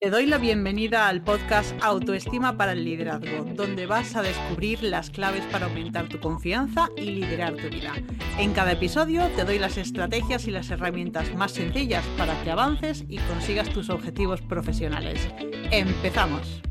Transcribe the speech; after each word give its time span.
Te 0.00 0.10
doy 0.10 0.26
la 0.26 0.38
bienvenida 0.38 1.08
al 1.08 1.24
podcast 1.24 1.74
Autoestima 1.82 2.56
para 2.56 2.70
el 2.70 2.84
Liderazgo, 2.84 3.44
donde 3.56 3.86
vas 3.86 4.14
a 4.14 4.22
descubrir 4.22 4.80
las 4.84 5.10
claves 5.10 5.44
para 5.50 5.66
aumentar 5.66 6.08
tu 6.08 6.20
confianza 6.20 6.88
y 6.96 7.06
liderar 7.06 7.56
tu 7.56 7.68
vida. 7.68 7.94
En 8.38 8.52
cada 8.52 8.70
episodio 8.70 9.28
te 9.34 9.44
doy 9.44 9.58
las 9.58 9.76
estrategias 9.76 10.46
y 10.46 10.52
las 10.52 10.70
herramientas 10.70 11.34
más 11.34 11.50
sencillas 11.50 12.04
para 12.16 12.40
que 12.44 12.52
avances 12.52 13.06
y 13.08 13.18
consigas 13.18 13.70
tus 13.70 13.90
objetivos 13.90 14.40
profesionales. 14.40 15.28
¡Empezamos! 15.72 16.62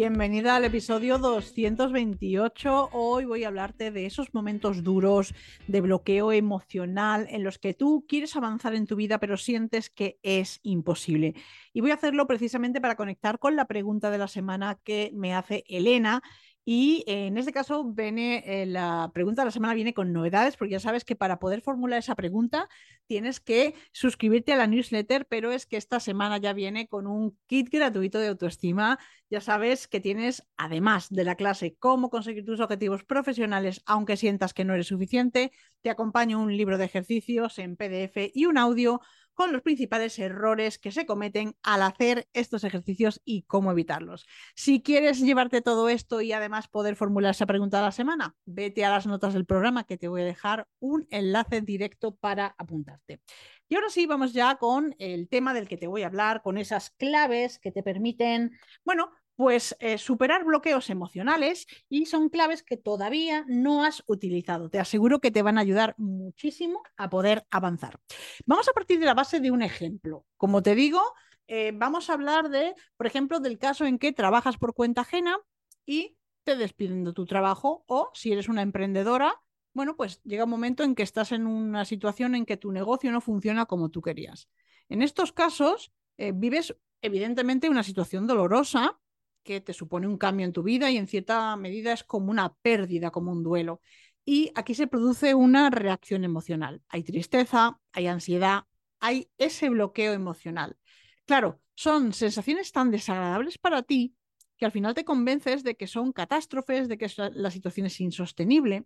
Bienvenida 0.00 0.56
al 0.56 0.64
episodio 0.64 1.18
228. 1.18 2.88
Hoy 2.94 3.26
voy 3.26 3.44
a 3.44 3.48
hablarte 3.48 3.90
de 3.90 4.06
esos 4.06 4.32
momentos 4.32 4.82
duros 4.82 5.34
de 5.66 5.82
bloqueo 5.82 6.32
emocional 6.32 7.26
en 7.28 7.44
los 7.44 7.58
que 7.58 7.74
tú 7.74 8.06
quieres 8.08 8.34
avanzar 8.34 8.74
en 8.74 8.86
tu 8.86 8.96
vida 8.96 9.20
pero 9.20 9.36
sientes 9.36 9.90
que 9.90 10.18
es 10.22 10.60
imposible. 10.62 11.34
Y 11.74 11.82
voy 11.82 11.90
a 11.90 11.96
hacerlo 11.96 12.26
precisamente 12.26 12.80
para 12.80 12.96
conectar 12.96 13.38
con 13.38 13.56
la 13.56 13.66
pregunta 13.66 14.10
de 14.10 14.16
la 14.16 14.26
semana 14.26 14.78
que 14.82 15.10
me 15.12 15.34
hace 15.34 15.64
Elena 15.68 16.22
y 16.64 17.04
en 17.06 17.38
este 17.38 17.52
caso, 17.52 17.84
viene, 17.84 18.44
eh, 18.46 18.66
la 18.66 19.10
pregunta 19.14 19.42
de 19.42 19.46
la 19.46 19.50
semana 19.50 19.74
viene 19.74 19.94
con 19.94 20.12
novedades, 20.12 20.56
porque 20.56 20.72
ya 20.72 20.80
sabes 20.80 21.04
que 21.04 21.16
para 21.16 21.38
poder 21.38 21.62
formular 21.62 21.98
esa 21.98 22.14
pregunta 22.14 22.68
tienes 23.06 23.40
que 23.40 23.74
suscribirte 23.92 24.52
a 24.52 24.56
la 24.56 24.66
newsletter, 24.66 25.26
pero 25.26 25.52
es 25.52 25.66
que 25.66 25.76
esta 25.76 26.00
semana 26.00 26.38
ya 26.38 26.52
viene 26.52 26.86
con 26.86 27.06
un 27.06 27.36
kit 27.46 27.70
gratuito 27.70 28.18
de 28.18 28.28
autoestima. 28.28 28.98
Ya 29.30 29.40
sabes 29.40 29.88
que 29.88 30.00
tienes, 30.00 30.46
además 30.56 31.08
de 31.10 31.24
la 31.24 31.34
clase 31.34 31.76
Cómo 31.78 32.10
conseguir 32.10 32.44
tus 32.44 32.60
objetivos 32.60 33.04
profesionales, 33.04 33.82
aunque 33.86 34.16
sientas 34.16 34.54
que 34.54 34.64
no 34.64 34.74
eres 34.74 34.88
suficiente, 34.88 35.52
te 35.82 35.90
acompaño 35.90 36.40
un 36.40 36.56
libro 36.56 36.78
de 36.78 36.84
ejercicios 36.84 37.58
en 37.58 37.76
PDF 37.76 38.30
y 38.34 38.46
un 38.46 38.58
audio 38.58 39.00
con 39.40 39.52
los 39.52 39.62
principales 39.62 40.18
errores 40.18 40.78
que 40.78 40.92
se 40.92 41.06
cometen 41.06 41.56
al 41.62 41.80
hacer 41.80 42.28
estos 42.34 42.62
ejercicios 42.62 43.22
y 43.24 43.44
cómo 43.44 43.70
evitarlos. 43.70 44.26
Si 44.54 44.82
quieres 44.82 45.18
llevarte 45.18 45.62
todo 45.62 45.88
esto 45.88 46.20
y 46.20 46.34
además 46.34 46.68
poder 46.68 46.94
formular 46.94 47.30
esa 47.30 47.46
pregunta 47.46 47.78
de 47.78 47.84
la 47.84 47.90
semana, 47.90 48.36
vete 48.44 48.84
a 48.84 48.90
las 48.90 49.06
notas 49.06 49.32
del 49.32 49.46
programa 49.46 49.84
que 49.84 49.96
te 49.96 50.08
voy 50.08 50.20
a 50.20 50.26
dejar 50.26 50.68
un 50.78 51.06
enlace 51.10 51.62
directo 51.62 52.14
para 52.14 52.54
apuntarte. 52.58 53.22
Y 53.70 53.76
ahora 53.76 53.88
sí, 53.88 54.04
vamos 54.04 54.34
ya 54.34 54.56
con 54.56 54.94
el 54.98 55.26
tema 55.30 55.54
del 55.54 55.68
que 55.68 55.78
te 55.78 55.86
voy 55.86 56.02
a 56.02 56.08
hablar, 56.08 56.42
con 56.42 56.58
esas 56.58 56.90
claves 56.90 57.58
que 57.58 57.72
te 57.72 57.82
permiten, 57.82 58.50
bueno, 58.84 59.10
pues 59.40 59.74
eh, 59.80 59.96
superar 59.96 60.44
bloqueos 60.44 60.90
emocionales 60.90 61.66
y 61.88 62.04
son 62.04 62.28
claves 62.28 62.62
que 62.62 62.76
todavía 62.76 63.46
no 63.48 63.84
has 63.84 64.02
utilizado. 64.06 64.68
Te 64.68 64.78
aseguro 64.78 65.18
que 65.18 65.30
te 65.30 65.40
van 65.40 65.56
a 65.56 65.62
ayudar 65.62 65.94
muchísimo 65.96 66.82
a 66.98 67.08
poder 67.08 67.46
avanzar. 67.50 67.98
Vamos 68.44 68.68
a 68.68 68.74
partir 68.74 69.00
de 69.00 69.06
la 69.06 69.14
base 69.14 69.40
de 69.40 69.50
un 69.50 69.62
ejemplo. 69.62 70.26
Como 70.36 70.62
te 70.62 70.74
digo, 70.74 71.00
eh, 71.46 71.72
vamos 71.74 72.10
a 72.10 72.12
hablar 72.12 72.50
de, 72.50 72.74
por 72.98 73.06
ejemplo, 73.06 73.40
del 73.40 73.56
caso 73.56 73.86
en 73.86 73.98
que 73.98 74.12
trabajas 74.12 74.58
por 74.58 74.74
cuenta 74.74 75.00
ajena 75.00 75.38
y 75.86 76.18
te 76.44 76.54
despiden 76.54 77.04
de 77.04 77.14
tu 77.14 77.24
trabajo 77.24 77.82
o 77.86 78.10
si 78.12 78.32
eres 78.32 78.46
una 78.46 78.60
emprendedora, 78.60 79.40
bueno, 79.72 79.96
pues 79.96 80.20
llega 80.22 80.44
un 80.44 80.50
momento 80.50 80.84
en 80.84 80.94
que 80.94 81.02
estás 81.02 81.32
en 81.32 81.46
una 81.46 81.86
situación 81.86 82.34
en 82.34 82.44
que 82.44 82.58
tu 82.58 82.72
negocio 82.72 83.10
no 83.10 83.22
funciona 83.22 83.64
como 83.64 83.88
tú 83.88 84.02
querías. 84.02 84.50
En 84.90 85.00
estos 85.00 85.32
casos, 85.32 85.92
eh, 86.18 86.32
vives 86.34 86.76
evidentemente 87.00 87.70
una 87.70 87.82
situación 87.82 88.26
dolorosa 88.26 89.00
que 89.42 89.60
te 89.60 89.72
supone 89.72 90.06
un 90.06 90.18
cambio 90.18 90.46
en 90.46 90.52
tu 90.52 90.62
vida 90.62 90.90
y 90.90 90.96
en 90.96 91.06
cierta 91.06 91.56
medida 91.56 91.92
es 91.92 92.04
como 92.04 92.30
una 92.30 92.52
pérdida, 92.62 93.10
como 93.10 93.32
un 93.32 93.42
duelo. 93.42 93.80
Y 94.24 94.52
aquí 94.54 94.74
se 94.74 94.86
produce 94.86 95.34
una 95.34 95.70
reacción 95.70 96.24
emocional. 96.24 96.82
Hay 96.88 97.02
tristeza, 97.02 97.80
hay 97.92 98.06
ansiedad, 98.06 98.64
hay 99.00 99.30
ese 99.38 99.68
bloqueo 99.70 100.12
emocional. 100.12 100.76
Claro, 101.24 101.60
son 101.74 102.12
sensaciones 102.12 102.72
tan 102.72 102.90
desagradables 102.90 103.58
para 103.58 103.82
ti 103.82 104.14
que 104.56 104.66
al 104.66 104.72
final 104.72 104.94
te 104.94 105.04
convences 105.04 105.64
de 105.64 105.74
que 105.74 105.86
son 105.86 106.12
catástrofes, 106.12 106.86
de 106.88 106.98
que 106.98 107.10
la 107.32 107.50
situación 107.50 107.86
es 107.86 107.98
insostenible 108.00 108.84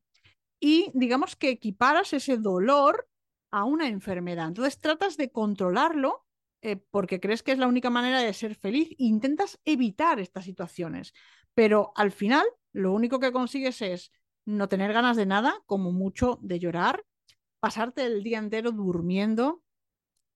y 0.61 0.91
digamos 0.95 1.35
que 1.37 1.51
equiparas 1.51 2.13
ese 2.13 2.37
dolor 2.37 3.09
a 3.51 3.65
una 3.65 3.89
enfermedad. 3.89 4.49
Entonces 4.49 4.79
tratas 4.79 5.17
de 5.17 5.31
controlarlo 5.31 6.24
eh, 6.65 6.77
porque 6.91 7.21
crees 7.21 7.43
que 7.43 7.53
es 7.53 7.59
la 7.59 7.67
única 7.67 7.91
manera 7.91 8.21
de 8.21 8.33
ser 8.33 8.55
feliz 8.55 8.89
e 8.93 9.05
intentas 9.05 9.61
evitar 9.67 10.19
estas 10.19 10.47
situaciones. 10.47 11.13
Pero 11.53 11.93
al 11.95 12.11
final, 12.11 12.47
lo 12.73 12.95
único 12.95 13.21
que 13.21 13.33
consigues 13.33 13.83
es 13.83 14.13
no 14.47 14.67
tener 14.67 14.95
ganas 14.95 15.19
de 15.19 15.27
nada, 15.27 15.63
como 15.67 15.93
mucho 15.93 16.39
de 16.41 16.59
llorar, 16.59 17.05
pasarte 17.61 18.07
el 18.07 18.23
día 18.23 18.39
entero 18.39 18.73
durmiendo 18.73 19.63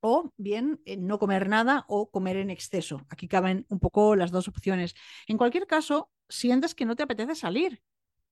o 0.00 0.34
bien 0.36 0.82
eh, 0.84 0.98
no 0.98 1.18
comer 1.18 1.48
nada 1.48 1.86
o 1.88 2.10
comer 2.10 2.36
en 2.36 2.50
exceso. 2.50 3.06
Aquí 3.08 3.26
caben 3.26 3.64
un 3.70 3.80
poco 3.80 4.14
las 4.14 4.30
dos 4.30 4.48
opciones. 4.48 4.94
En 5.28 5.38
cualquier 5.38 5.66
caso, 5.66 6.10
sientes 6.28 6.74
que 6.74 6.84
no 6.84 6.94
te 6.94 7.04
apetece 7.04 7.36
salir. 7.36 7.82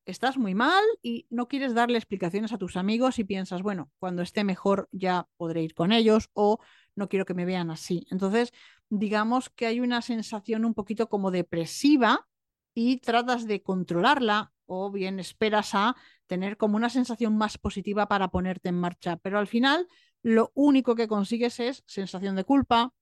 Estás 0.05 0.37
muy 0.37 0.53
mal 0.53 0.83
y 1.01 1.25
no 1.31 1.47
quieres 1.47 1.73
darle 1.73 1.97
explicaciones 1.97 2.53
a 2.53 2.59
tus 2.59 2.77
amigos 2.77 3.17
y 3.17 3.23
piensas, 3.23 3.63
bueno, 3.63 3.91
cuando 3.97 4.21
esté 4.21 4.43
mejor 4.43 4.87
ya 4.91 5.27
podré 5.35 5.63
ir 5.63 5.73
con 5.73 5.91
ellos 5.91 6.29
o 6.33 6.59
no 6.97 7.07
quiero 7.07 7.25
que 7.25 7.33
me 7.33 7.45
vean 7.45 7.71
así. 7.71 8.05
Entonces, 8.11 8.51
digamos 8.89 9.49
que 9.49 9.67
hay 9.67 9.79
una 9.79 10.01
sensación 10.01 10.65
un 10.65 10.73
poquito 10.73 11.07
como 11.07 11.31
depresiva 11.31 12.27
y 12.73 12.97
tratas 12.97 13.47
de 13.47 13.61
controlarla 13.61 14.51
o 14.65 14.91
bien 14.91 15.19
esperas 15.19 15.73
a 15.73 15.95
tener 16.27 16.57
como 16.57 16.75
una 16.75 16.89
sensación 16.89 17.37
más 17.37 17.57
positiva 17.57 18.07
para 18.07 18.27
ponerte 18.29 18.69
en 18.69 18.75
marcha. 18.75 19.17
Pero 19.17 19.39
al 19.39 19.47
final, 19.47 19.87
lo 20.21 20.51
único 20.55 20.95
que 20.95 21.07
consigues 21.07 21.59
es 21.59 21.83
sensación 21.87 22.35
de 22.35 22.43
culpa, 22.43 22.93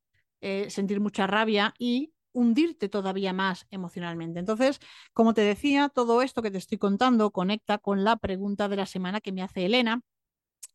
eh, 0.41 0.69
sentir 0.69 0.99
mucha 0.99 1.25
rabia 1.25 1.73
y 1.79 2.13
hundirte 2.33 2.89
todavía 2.89 3.33
más 3.33 3.65
emocionalmente. 3.71 4.39
Entonces, 4.39 4.79
como 5.13 5.33
te 5.33 5.41
decía, 5.41 5.89
todo 5.89 6.21
esto 6.21 6.41
que 6.41 6.51
te 6.51 6.57
estoy 6.57 6.77
contando 6.77 7.31
conecta 7.31 7.77
con 7.77 8.03
la 8.03 8.17
pregunta 8.17 8.67
de 8.67 8.75
la 8.75 8.85
semana 8.85 9.21
que 9.21 9.31
me 9.31 9.41
hace 9.41 9.65
Elena. 9.65 10.01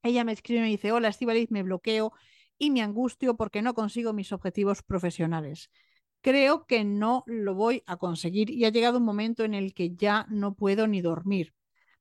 Ella 0.03 0.25
me 0.25 0.33
escribe 0.33 0.61
y 0.61 0.63
me 0.63 0.69
dice, 0.69 0.93
hola 0.93 1.09
Estivaliz, 1.09 1.51
me 1.51 1.63
bloqueo 1.63 2.13
y 2.61 2.71
me 2.71 2.83
angustio 2.83 3.37
porque 3.37 3.63
no 3.63 3.75
consigo 3.75 4.13
mis 4.13 4.33
objetivos 4.33 4.83
profesionales. 4.83 5.71
Creo 6.21 6.67
que 6.67 6.85
no 6.85 7.25
lo 7.27 7.55
voy 7.55 7.83
a 7.87 7.97
conseguir 7.97 8.51
y 8.51 8.67
ha 8.67 8.69
llegado 8.69 8.99
un 8.99 9.05
momento 9.05 9.45
en 9.45 9.55
el 9.55 9.73
que 9.73 9.97
ya 9.97 10.27
no 10.29 10.55
puedo 10.55 10.87
ni 10.87 11.01
dormir. 11.01 11.55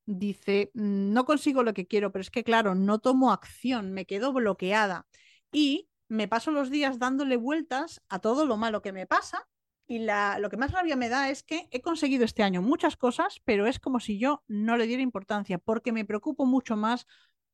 Dice, 0.05 0.69
mm, 0.73 1.13
no 1.13 1.23
consigo 1.23 1.63
lo 1.63 1.73
que 1.73 1.87
quiero, 1.87 2.11
pero 2.11 2.21
es 2.21 2.29
que 2.29 2.43
claro, 2.43 2.75
no 2.75 2.99
tomo 2.99 3.31
acción, 3.31 3.93
me 3.93 4.05
quedo 4.05 4.33
bloqueada 4.33 5.07
y 5.49 5.87
me 6.09 6.27
paso 6.27 6.51
los 6.51 6.69
días 6.69 6.99
dándole 6.99 7.37
vueltas 7.37 8.01
a 8.09 8.19
todo 8.19 8.45
lo 8.45 8.57
malo 8.57 8.81
que 8.81 8.91
me 8.91 9.07
pasa 9.07 9.47
y 9.87 9.99
la, 9.99 10.39
lo 10.39 10.49
que 10.49 10.57
más 10.57 10.71
rabia 10.71 10.97
me 10.97 11.07
da 11.07 11.29
es 11.29 11.41
que 11.41 11.69
he 11.71 11.81
conseguido 11.81 12.25
este 12.25 12.43
año 12.43 12.61
muchas 12.61 12.97
cosas, 12.97 13.41
pero 13.45 13.65
es 13.65 13.79
como 13.79 14.01
si 14.01 14.19
yo 14.19 14.43
no 14.47 14.75
le 14.75 14.87
diera 14.87 15.01
importancia 15.01 15.57
porque 15.57 15.93
me 15.93 16.05
preocupo 16.05 16.45
mucho 16.45 16.75
más 16.75 17.07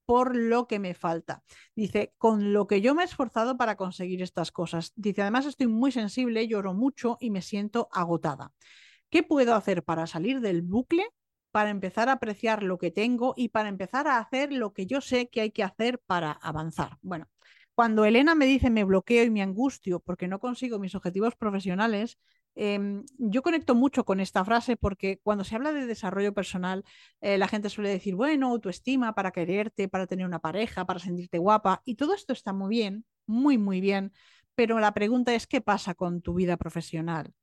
por 0.06 0.36
lo 0.36 0.68
que 0.68 0.80
me 0.80 0.94
falta. 0.94 1.44
Dice, 1.76 2.14
con 2.18 2.54
lo 2.54 2.68
que 2.68 2.82
yo 2.82 2.96
me 2.96 3.04
he 3.04 3.06
esforzado 3.06 3.58
para 3.58 3.76
conseguir 3.76 4.22
estas 4.22 4.52
cosas. 4.52 4.94
Dice, 4.96 5.22
además 5.22 5.46
estoy 5.46 5.68
muy 5.68 5.92
sensible, 5.92 6.48
lloro 6.48 6.74
mucho 6.74 7.18
y 7.20 7.30
me 7.30 7.42
siento 7.42 7.90
agotada. 7.92 8.52
¿Qué 9.10 9.24
puedo 9.24 9.56
hacer 9.56 9.84
para 9.84 10.08
salir 10.08 10.42
del 10.42 10.62
bucle? 10.62 11.06
Para 11.52 11.70
empezar 11.70 12.10
a 12.10 12.14
apreciar 12.14 12.64
lo 12.64 12.78
que 12.78 12.92
tengo 12.92 13.34
y 13.38 13.50
para 13.50 13.70
empezar 13.70 14.08
a 14.08 14.18
hacer 14.18 14.52
lo 14.52 14.74
que 14.74 14.86
yo 14.86 15.02
sé 15.02 15.30
que 15.30 15.42
hay 15.42 15.52
que 15.52 15.64
hacer 15.64 16.00
para 16.00 16.32
avanzar. 16.32 16.98
Bueno, 17.02 17.28
cuando 17.76 18.06
Elena 18.06 18.36
me 18.36 18.46
dice 18.46 18.70
me 18.70 18.84
bloqueo 18.84 19.24
y 19.24 19.30
me 19.30 19.42
angustio 19.42 20.00
porque 20.00 20.28
no 20.28 20.40
consigo 20.40 20.80
mis 20.80 20.96
objetivos 20.96 21.36
profesionales, 21.36 22.20
Em, 22.56 23.04
yo 23.18 23.42
conecto 23.42 23.76
mucho 23.76 24.06
con 24.06 24.22
esta 24.22 24.46
frase 24.46 24.78
porque 24.78 25.20
cuando 25.24 25.44
se 25.44 25.56
habla 25.56 25.74
de 25.74 25.86
desarrollo 25.86 26.34
personal, 26.34 26.86
eh, 27.20 27.38
la 27.38 27.50
gente 27.50 27.70
suele 27.70 27.90
decir, 27.90 28.16
bueno, 28.16 28.48
autoestima 28.48 29.14
para 29.14 29.32
quererte, 29.32 29.90
para 29.90 30.08
tener 30.08 30.26
una 30.26 30.40
pareja, 30.40 30.86
para 30.86 31.00
sentirte 31.00 31.38
guapa, 31.38 31.82
y 31.86 31.96
todo 31.96 32.14
esto 32.14 32.32
está 32.32 32.54
muy 32.54 32.70
bien, 32.70 33.06
muy, 33.28 33.58
muy 33.58 33.82
bien, 33.82 34.14
pero 34.56 34.80
la 34.80 34.94
pregunta 34.94 35.36
es, 35.36 35.48
¿qué 35.48 35.60
pasa 35.60 35.96
con 35.96 36.22
tu 36.22 36.34
vida 36.34 36.56
profesional? 36.56 37.34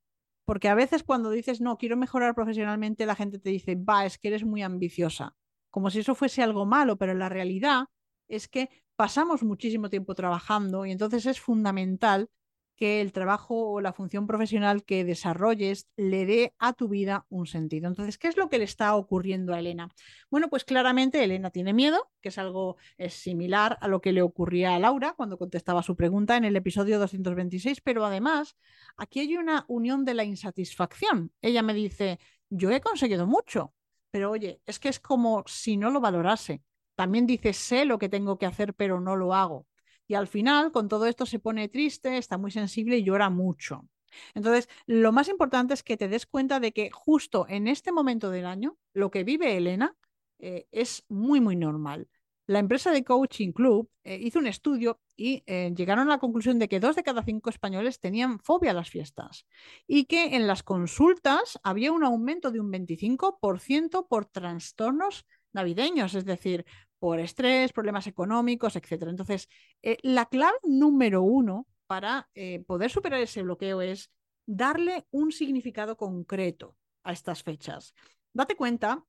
Porque 0.47 0.69
a 0.69 0.75
veces 0.75 1.03
cuando 1.05 1.31
dices, 1.31 1.61
no, 1.61 1.76
quiero 1.76 1.97
mejorar 1.97 2.35
profesionalmente, 2.35 3.06
la 3.06 3.14
gente 3.14 3.38
te 3.38 3.50
dice, 3.50 3.76
va, 3.76 4.06
es 4.06 4.19
que 4.19 4.29
eres 4.29 4.44
muy 4.44 4.62
ambiciosa, 4.62 5.37
como 5.70 5.91
si 5.91 6.00
eso 6.00 6.14
fuese 6.14 6.43
algo 6.43 6.64
malo, 6.64 6.97
pero 6.97 7.12
la 7.14 7.29
realidad 7.29 7.85
es 8.29 8.49
que 8.49 8.70
pasamos 8.97 9.43
muchísimo 9.43 9.91
tiempo 9.91 10.14
trabajando 10.14 10.87
y 10.87 10.91
entonces 10.91 11.26
es 11.26 11.38
fundamental 11.41 12.31
que 12.76 13.00
el 13.00 13.12
trabajo 13.12 13.72
o 13.72 13.80
la 13.80 13.92
función 13.92 14.26
profesional 14.26 14.84
que 14.84 15.04
desarrolles 15.04 15.88
le 15.96 16.26
dé 16.26 16.54
a 16.58 16.72
tu 16.72 16.88
vida 16.88 17.26
un 17.28 17.46
sentido. 17.46 17.88
Entonces, 17.88 18.19
¿qué 18.19 18.28
es 18.28 18.36
lo 18.36 18.48
que 18.48 18.58
le 18.58 18.64
está 18.64 18.96
ocurriendo 18.96 19.54
a 19.54 19.58
Elena? 19.58 19.88
Bueno, 20.30 20.48
pues 20.48 20.64
claramente 20.64 21.22
Elena 21.22 21.50
tiene 21.50 21.72
miedo, 21.72 22.10
que 22.20 22.30
es 22.30 22.38
algo 22.38 22.76
es 22.98 23.14
similar 23.14 23.78
a 23.80 23.88
lo 23.88 24.00
que 24.00 24.12
le 24.12 24.22
ocurría 24.22 24.74
a 24.74 24.78
Laura 24.78 25.14
cuando 25.16 25.38
contestaba 25.38 25.82
su 25.82 25.96
pregunta 25.96 26.36
en 26.36 26.44
el 26.44 26.56
episodio 26.56 26.98
226, 26.98 27.80
pero 27.82 28.04
además 28.04 28.56
aquí 28.96 29.20
hay 29.20 29.36
una 29.36 29.64
unión 29.68 30.04
de 30.04 30.14
la 30.14 30.25
insatisfacción. 30.25 31.32
Ella 31.40 31.62
me 31.62 31.75
dice, 31.75 32.18
yo 32.50 32.70
he 32.70 32.80
conseguido 32.80 33.26
mucho, 33.26 33.75
pero 34.10 34.30
oye, 34.30 34.60
es 34.66 34.78
que 34.78 34.88
es 34.88 35.00
como 35.00 35.44
si 35.46 35.76
no 35.76 35.90
lo 35.90 36.00
valorase. 36.00 36.62
También 36.94 37.26
dice, 37.26 37.52
sé 37.52 37.84
lo 37.84 37.98
que 37.98 38.08
tengo 38.08 38.38
que 38.38 38.46
hacer, 38.46 38.75
pero 38.75 39.00
no 39.00 39.16
lo 39.16 39.34
hago. 39.34 39.66
Y 40.06 40.14
al 40.14 40.26
final, 40.26 40.72
con 40.72 40.88
todo 40.88 41.06
esto, 41.06 41.26
se 41.26 41.38
pone 41.38 41.69
triste, 41.69 42.19
está 42.19 42.38
muy 42.38 42.50
sensible 42.50 42.99
y 42.99 43.04
llora 43.04 43.31
mucho. 43.31 43.88
Entonces, 44.34 44.69
lo 44.87 45.12
más 45.12 45.28
importante 45.28 45.75
es 45.75 45.82
que 45.82 45.96
te 45.96 46.08
des 46.08 46.26
cuenta 46.26 46.60
de 46.60 46.72
que 46.72 46.90
justo 46.90 47.46
en 47.49 47.69
este 47.69 47.93
momento 47.93 48.31
del 48.31 48.46
año, 48.46 48.76
lo 48.93 49.10
que 49.10 49.25
vive 49.25 49.56
Elena 49.56 49.96
eh, 50.38 50.66
es 50.70 51.04
muy, 51.08 51.40
muy 51.40 51.56
normal. 51.56 52.08
La 52.49 52.58
empresa 52.58 52.90
de 52.90 53.04
Coaching 53.04 53.52
Club 53.52 53.88
eh, 54.02 54.19
hizo 54.20 54.40
un 54.40 54.49
estudio 54.49 55.00
y 55.16 55.44
eh, 55.46 55.72
llegaron 55.76 56.08
a 56.08 56.10
la 56.10 56.19
conclusión 56.19 56.58
de 56.58 56.69
que 56.69 56.81
dos 56.81 56.96
de 56.96 57.04
cada 57.04 57.22
cinco 57.22 57.50
españoles 57.50 58.00
tenían 58.00 58.40
fobia 58.40 58.72
a 58.72 58.75
las 58.75 58.90
fiestas 58.90 59.46
y 59.87 60.06
que 60.06 60.34
en 60.34 60.49
las 60.49 60.64
consultas 60.64 61.60
había 61.62 61.93
un 61.93 62.02
aumento 62.04 62.50
de 62.50 62.58
un 62.58 62.72
25% 62.72 64.08
por 64.08 64.26
trastornos 64.26 65.25
navideños, 65.52 66.14
es 66.14 66.25
decir, 66.25 66.66
por 67.02 67.19
estrés, 67.19 67.72
problemas 67.72 68.06
económicos, 68.06 68.76
etc. 68.76 69.08
Entonces, 69.08 69.49
eh, 69.82 69.99
la 70.02 70.26
clave 70.26 70.56
número 70.62 71.22
uno 71.22 71.66
para 71.88 72.31
eh, 72.37 72.62
poder 72.64 72.93
superar 72.93 73.20
ese 73.20 73.43
bloqueo 73.43 73.82
es 73.82 74.12
darle 74.46 75.04
un 75.10 75.32
significado 75.32 75.96
concreto 75.96 76.76
a 77.02 77.10
estas 77.12 77.43
fechas. 77.43 77.93
Date 78.32 78.54
cuenta 78.54 79.04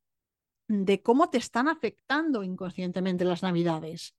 de 0.68 1.04
cómo 1.04 1.30
te 1.30 1.38
están 1.38 1.68
afectando 1.68 2.42
inconscientemente 2.42 3.26
las 3.26 3.44
navidades. 3.44 4.16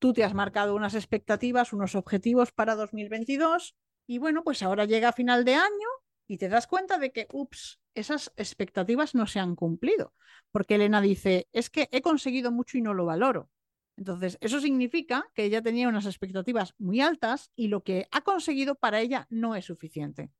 Tú 0.00 0.12
te 0.12 0.24
has 0.24 0.34
marcado 0.34 0.74
unas 0.74 0.96
expectativas, 0.96 1.72
unos 1.72 1.94
objetivos 1.94 2.50
para 2.50 2.74
2022 2.74 3.76
y 4.08 4.18
bueno, 4.18 4.42
pues 4.42 4.64
ahora 4.64 4.84
llega 4.84 5.12
final 5.12 5.44
de 5.44 5.54
año 5.54 5.88
y 6.26 6.38
te 6.38 6.48
das 6.48 6.66
cuenta 6.66 6.98
de 6.98 7.12
que, 7.12 7.28
ups, 7.30 7.78
esas 7.96 8.32
expectativas 8.36 9.14
no 9.14 9.26
se 9.26 9.40
han 9.40 9.56
cumplido, 9.56 10.14
porque 10.52 10.76
Elena 10.76 11.00
dice, 11.00 11.48
es 11.52 11.70
que 11.70 11.88
he 11.90 12.02
conseguido 12.02 12.52
mucho 12.52 12.78
y 12.78 12.82
no 12.82 12.94
lo 12.94 13.06
valoro. 13.06 13.50
Entonces, 13.96 14.36
eso 14.40 14.60
significa 14.60 15.26
que 15.34 15.44
ella 15.44 15.62
tenía 15.62 15.88
unas 15.88 16.06
expectativas 16.06 16.74
muy 16.78 17.00
altas 17.00 17.50
y 17.56 17.68
lo 17.68 17.82
que 17.82 18.06
ha 18.10 18.20
conseguido 18.20 18.74
para 18.74 19.00
ella 19.00 19.26
no 19.30 19.54
es 19.54 19.64
suficiente. 19.64 20.30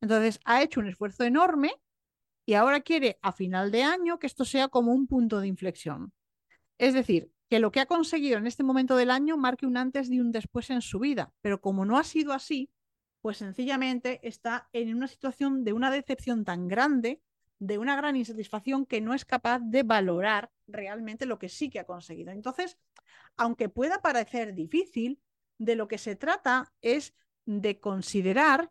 Entonces, 0.00 0.38
ha 0.44 0.62
hecho 0.62 0.80
un 0.80 0.88
esfuerzo 0.88 1.24
enorme 1.24 1.72
y 2.44 2.54
ahora 2.54 2.80
quiere 2.80 3.18
a 3.22 3.32
final 3.32 3.70
de 3.70 3.82
año 3.82 4.18
que 4.18 4.26
esto 4.26 4.44
sea 4.44 4.68
como 4.68 4.92
un 4.92 5.06
punto 5.06 5.40
de 5.40 5.48
inflexión. 5.48 6.12
Es 6.78 6.94
decir, 6.94 7.30
que 7.48 7.58
lo 7.60 7.72
que 7.72 7.80
ha 7.80 7.86
conseguido 7.86 8.38
en 8.38 8.46
este 8.46 8.62
momento 8.62 8.96
del 8.96 9.10
año 9.10 9.36
marque 9.36 9.66
un 9.66 9.76
antes 9.76 10.10
y 10.10 10.20
un 10.20 10.32
después 10.32 10.70
en 10.70 10.82
su 10.82 10.98
vida, 10.98 11.32
pero 11.40 11.60
como 11.60 11.84
no 11.84 11.98
ha 11.98 12.04
sido 12.04 12.32
así, 12.32 12.70
pues 13.26 13.38
sencillamente 13.38 14.20
está 14.22 14.68
en 14.72 14.94
una 14.94 15.08
situación 15.08 15.64
de 15.64 15.72
una 15.72 15.90
decepción 15.90 16.44
tan 16.44 16.68
grande, 16.68 17.20
de 17.58 17.76
una 17.76 17.96
gran 17.96 18.14
insatisfacción 18.14 18.86
que 18.86 19.00
no 19.00 19.14
es 19.14 19.24
capaz 19.24 19.58
de 19.58 19.82
valorar 19.82 20.52
realmente 20.68 21.26
lo 21.26 21.36
que 21.36 21.48
sí 21.48 21.68
que 21.68 21.80
ha 21.80 21.86
conseguido. 21.86 22.30
Entonces, 22.30 22.78
aunque 23.36 23.68
pueda 23.68 24.00
parecer 24.00 24.54
difícil, 24.54 25.20
de 25.58 25.74
lo 25.74 25.88
que 25.88 25.98
se 25.98 26.14
trata 26.14 26.72
es 26.82 27.14
de 27.46 27.80
considerar 27.80 28.70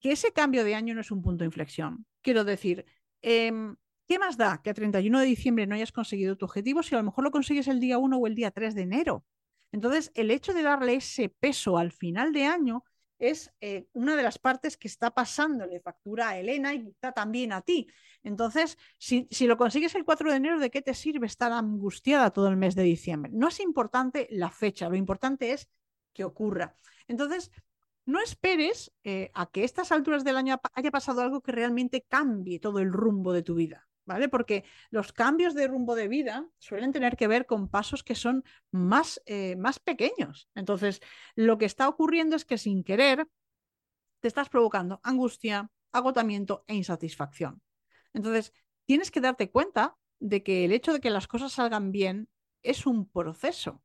que 0.00 0.12
ese 0.12 0.32
cambio 0.32 0.64
de 0.64 0.76
año 0.76 0.94
no 0.94 1.02
es 1.02 1.10
un 1.10 1.20
punto 1.20 1.44
de 1.44 1.48
inflexión. 1.48 2.06
Quiero 2.22 2.44
decir, 2.44 2.86
em, 3.20 3.76
¿qué 4.08 4.18
más 4.18 4.38
da 4.38 4.62
que 4.62 4.70
a 4.70 4.74
31 4.74 5.20
de 5.20 5.26
diciembre 5.26 5.66
no 5.66 5.74
hayas 5.74 5.92
conseguido 5.92 6.38
tu 6.38 6.46
objetivo 6.46 6.82
si 6.82 6.94
a 6.94 6.98
lo 7.00 7.04
mejor 7.04 7.22
lo 7.22 7.30
consigues 7.30 7.68
el 7.68 7.80
día 7.80 7.98
1 7.98 8.16
o 8.16 8.26
el 8.26 8.34
día 8.34 8.50
3 8.50 8.74
de 8.74 8.80
enero? 8.80 9.26
Entonces, 9.72 10.10
el 10.14 10.30
hecho 10.30 10.54
de 10.54 10.62
darle 10.62 10.94
ese 10.94 11.28
peso 11.28 11.76
al 11.76 11.92
final 11.92 12.32
de 12.32 12.46
año 12.46 12.82
es 13.18 13.52
eh, 13.60 13.86
una 13.92 14.16
de 14.16 14.22
las 14.22 14.38
partes 14.38 14.76
que 14.76 14.88
está 14.88 15.12
pasándole 15.12 15.80
factura 15.80 16.30
a 16.30 16.38
Elena 16.38 16.74
y 16.74 16.88
está 16.88 17.12
también 17.12 17.52
a 17.52 17.62
ti. 17.62 17.86
Entonces, 18.22 18.78
si, 18.98 19.28
si, 19.30 19.46
lo 19.46 19.56
consigues 19.56 19.94
el 19.94 20.04
4 20.04 20.30
de 20.30 20.36
enero, 20.36 20.58
¿de 20.58 20.70
qué 20.70 20.82
te 20.82 20.94
sirve 20.94 21.26
estar 21.26 21.52
angustiada 21.52 22.30
todo 22.30 22.48
el 22.48 22.56
mes 22.56 22.74
de 22.74 22.82
diciembre? 22.82 23.30
No 23.34 23.48
es 23.48 23.60
importante 23.60 24.26
la 24.30 24.50
fecha, 24.50 24.88
lo 24.88 24.96
importante 24.96 25.52
es 25.52 25.68
que 26.12 26.24
ocurra. 26.24 26.76
Entonces, 27.06 27.50
no 28.06 28.20
esperes 28.20 28.92
eh, 29.02 29.30
a 29.34 29.50
que 29.50 29.64
estas 29.64 29.92
alturas 29.92 30.24
del 30.24 30.36
año 30.36 30.60
haya 30.74 30.90
pasado 30.90 31.22
algo 31.22 31.40
que 31.40 31.52
realmente 31.52 32.02
cambie 32.02 32.60
todo 32.60 32.78
el 32.80 32.92
rumbo 32.92 33.32
de 33.32 33.42
tu 33.42 33.54
vida. 33.54 33.88
¿Vale? 34.06 34.28
Porque 34.28 34.64
los 34.90 35.12
cambios 35.12 35.54
de 35.54 35.66
rumbo 35.66 35.94
de 35.94 36.08
vida 36.08 36.46
suelen 36.58 36.92
tener 36.92 37.16
que 37.16 37.28
ver 37.28 37.46
con 37.46 37.68
pasos 37.68 38.02
que 38.02 38.14
son 38.14 38.44
más, 38.70 39.22
eh, 39.26 39.56
más 39.56 39.78
pequeños. 39.78 40.48
Entonces, 40.54 41.00
lo 41.34 41.58
que 41.58 41.64
está 41.64 41.88
ocurriendo 41.88 42.36
es 42.36 42.44
que 42.44 42.58
sin 42.58 42.84
querer 42.84 43.26
te 44.20 44.28
estás 44.28 44.48
provocando 44.48 45.00
angustia, 45.02 45.70
agotamiento 45.92 46.64
e 46.66 46.74
insatisfacción. 46.74 47.60
Entonces, 48.12 48.52
tienes 48.86 49.10
que 49.10 49.20
darte 49.20 49.50
cuenta 49.50 49.96
de 50.20 50.42
que 50.42 50.64
el 50.64 50.72
hecho 50.72 50.92
de 50.92 51.00
que 51.00 51.10
las 51.10 51.26
cosas 51.26 51.52
salgan 51.52 51.92
bien 51.92 52.28
es 52.62 52.86
un 52.86 53.08
proceso 53.08 53.82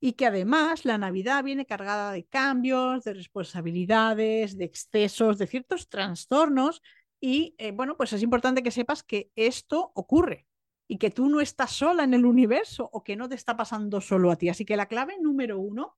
y 0.00 0.12
que 0.12 0.26
además 0.26 0.84
la 0.84 0.98
Navidad 0.98 1.44
viene 1.44 1.66
cargada 1.66 2.12
de 2.12 2.24
cambios, 2.24 3.04
de 3.04 3.14
responsabilidades, 3.14 4.56
de 4.56 4.64
excesos, 4.64 5.38
de 5.38 5.46
ciertos 5.46 5.88
trastornos 5.88 6.82
y 7.20 7.54
eh, 7.58 7.72
bueno, 7.72 7.96
pues 7.96 8.12
es 8.12 8.22
importante 8.22 8.62
que 8.62 8.70
sepas 8.70 9.02
que 9.02 9.30
esto 9.36 9.92
ocurre 9.94 10.46
y 10.88 10.98
que 10.98 11.10
tú 11.10 11.28
no 11.28 11.40
estás 11.40 11.72
sola 11.72 12.02
en 12.02 12.14
el 12.14 12.24
universo 12.24 12.88
o 12.92 13.04
que 13.04 13.14
no 13.14 13.28
te 13.28 13.36
está 13.36 13.56
pasando 13.56 14.00
solo 14.00 14.30
a 14.30 14.36
ti. 14.36 14.48
Así 14.48 14.64
que 14.64 14.76
la 14.76 14.86
clave 14.86 15.18
número 15.20 15.58
uno 15.60 15.96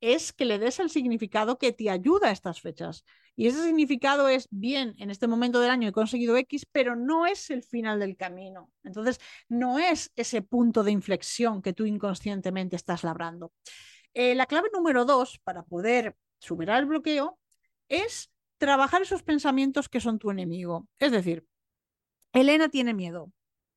es 0.00 0.32
que 0.32 0.46
le 0.46 0.58
des 0.58 0.80
el 0.80 0.88
significado 0.88 1.58
que 1.58 1.72
te 1.72 1.90
ayuda 1.90 2.28
a 2.28 2.30
estas 2.30 2.60
fechas. 2.60 3.04
Y 3.36 3.48
ese 3.48 3.62
significado 3.62 4.28
es, 4.28 4.48
bien, 4.50 4.94
en 4.98 5.10
este 5.10 5.26
momento 5.26 5.60
del 5.60 5.70
año 5.70 5.88
he 5.88 5.92
conseguido 5.92 6.36
X, 6.38 6.66
pero 6.72 6.96
no 6.96 7.26
es 7.26 7.50
el 7.50 7.62
final 7.62 8.00
del 8.00 8.16
camino. 8.16 8.70
Entonces, 8.82 9.20
no 9.48 9.78
es 9.78 10.10
ese 10.16 10.40
punto 10.40 10.84
de 10.84 10.92
inflexión 10.92 11.60
que 11.60 11.74
tú 11.74 11.84
inconscientemente 11.84 12.76
estás 12.76 13.04
labrando. 13.04 13.52
Eh, 14.14 14.34
la 14.34 14.46
clave 14.46 14.70
número 14.72 15.04
dos 15.04 15.38
para 15.44 15.64
poder 15.64 16.16
superar 16.38 16.80
el 16.80 16.86
bloqueo 16.86 17.38
es 17.88 18.30
trabajar 18.60 19.00
esos 19.00 19.22
pensamientos 19.22 19.88
que 19.88 20.00
son 20.00 20.18
tu 20.18 20.30
enemigo. 20.30 20.86
Es 20.98 21.10
decir, 21.10 21.46
Elena 22.32 22.68
tiene 22.68 22.92
miedo, 22.92 23.32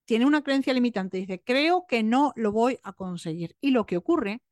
tiene 0.05 0.25
una 0.25 0.43
creencia 0.43 0.74
limitante, 0.74 1.17
dice, 1.17 1.41
creo 1.41 1.86
que 1.88 2.03
no 2.03 2.34
lo 2.36 2.51
voy 2.51 2.77
a 2.84 2.91
conseguir. 2.91 3.55
Y 3.62 3.72
lo 3.72 3.86
que 3.86 3.98
ocurre 3.98 4.43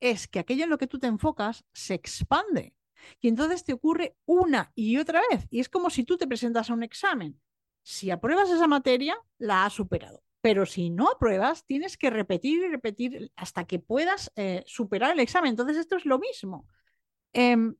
es 0.00 0.26
que 0.26 0.40
aquello 0.40 0.64
en 0.64 0.70
lo 0.70 0.76
que 0.78 0.88
tú 0.88 0.98
te 0.98 1.06
enfocas 1.06 1.64
se 1.72 1.94
expande. 1.94 2.74
Y 3.20 3.28
entonces 3.28 3.62
te 3.62 3.72
ocurre 3.72 4.16
una 4.26 4.72
y 4.74 4.98
otra 4.98 5.22
vez. 5.30 5.46
Y 5.50 5.60
es 5.60 5.68
como 5.68 5.88
si 5.88 6.02
tú 6.02 6.18
te 6.18 6.26
presentas 6.26 6.68
a 6.68 6.74
un 6.74 6.82
examen. 6.82 7.40
Si 7.82 8.10
apruebas 8.10 8.50
esa 8.50 8.66
materia, 8.66 9.16
la 9.38 9.66
has 9.66 9.72
superado. 9.72 10.24
Pero 10.40 10.66
si 10.66 10.90
no 10.90 11.08
apruebas, 11.08 11.64
tienes 11.64 11.96
que 11.96 12.10
repetir 12.10 12.64
y 12.64 12.68
repetir 12.68 13.30
hasta 13.36 13.64
que 13.64 13.78
puedas 13.78 14.32
eh, 14.34 14.64
superar 14.66 15.12
el 15.12 15.20
examen. 15.20 15.50
Entonces 15.50 15.76
esto 15.76 15.96
es 15.96 16.04
lo 16.04 16.18
mismo. 16.18 16.66
Em, 17.32 17.76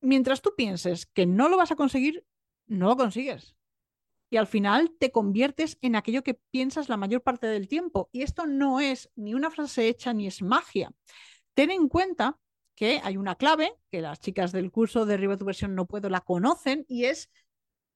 mientras 0.00 0.42
tú 0.42 0.54
pienses 0.56 1.06
que 1.06 1.26
no 1.26 1.48
lo 1.48 1.56
vas 1.56 1.70
a 1.70 1.76
conseguir, 1.76 2.24
no 2.66 2.88
lo 2.88 2.96
consigues. 2.96 3.56
Y 4.28 4.38
al 4.38 4.46
final 4.46 4.92
te 4.98 5.12
conviertes 5.12 5.78
en 5.82 5.94
aquello 5.94 6.22
que 6.22 6.34
piensas 6.34 6.88
la 6.88 6.96
mayor 6.96 7.22
parte 7.22 7.46
del 7.46 7.68
tiempo. 7.68 8.08
Y 8.12 8.22
esto 8.22 8.46
no 8.46 8.80
es 8.80 9.10
ni 9.14 9.34
una 9.34 9.50
frase 9.50 9.88
hecha 9.88 10.12
ni 10.12 10.26
es 10.26 10.42
magia. 10.42 10.92
Ten 11.54 11.70
en 11.70 11.88
cuenta 11.88 12.38
que 12.74 13.00
hay 13.02 13.16
una 13.16 13.36
clave 13.36 13.72
que 13.90 14.02
las 14.02 14.20
chicas 14.20 14.52
del 14.52 14.70
curso 14.70 15.06
de 15.06 15.14
Arriba 15.14 15.36
tu 15.36 15.44
versión 15.44 15.74
no 15.74 15.86
puedo 15.86 16.10
la 16.10 16.20
conocen 16.20 16.84
y 16.88 17.04
es 17.04 17.30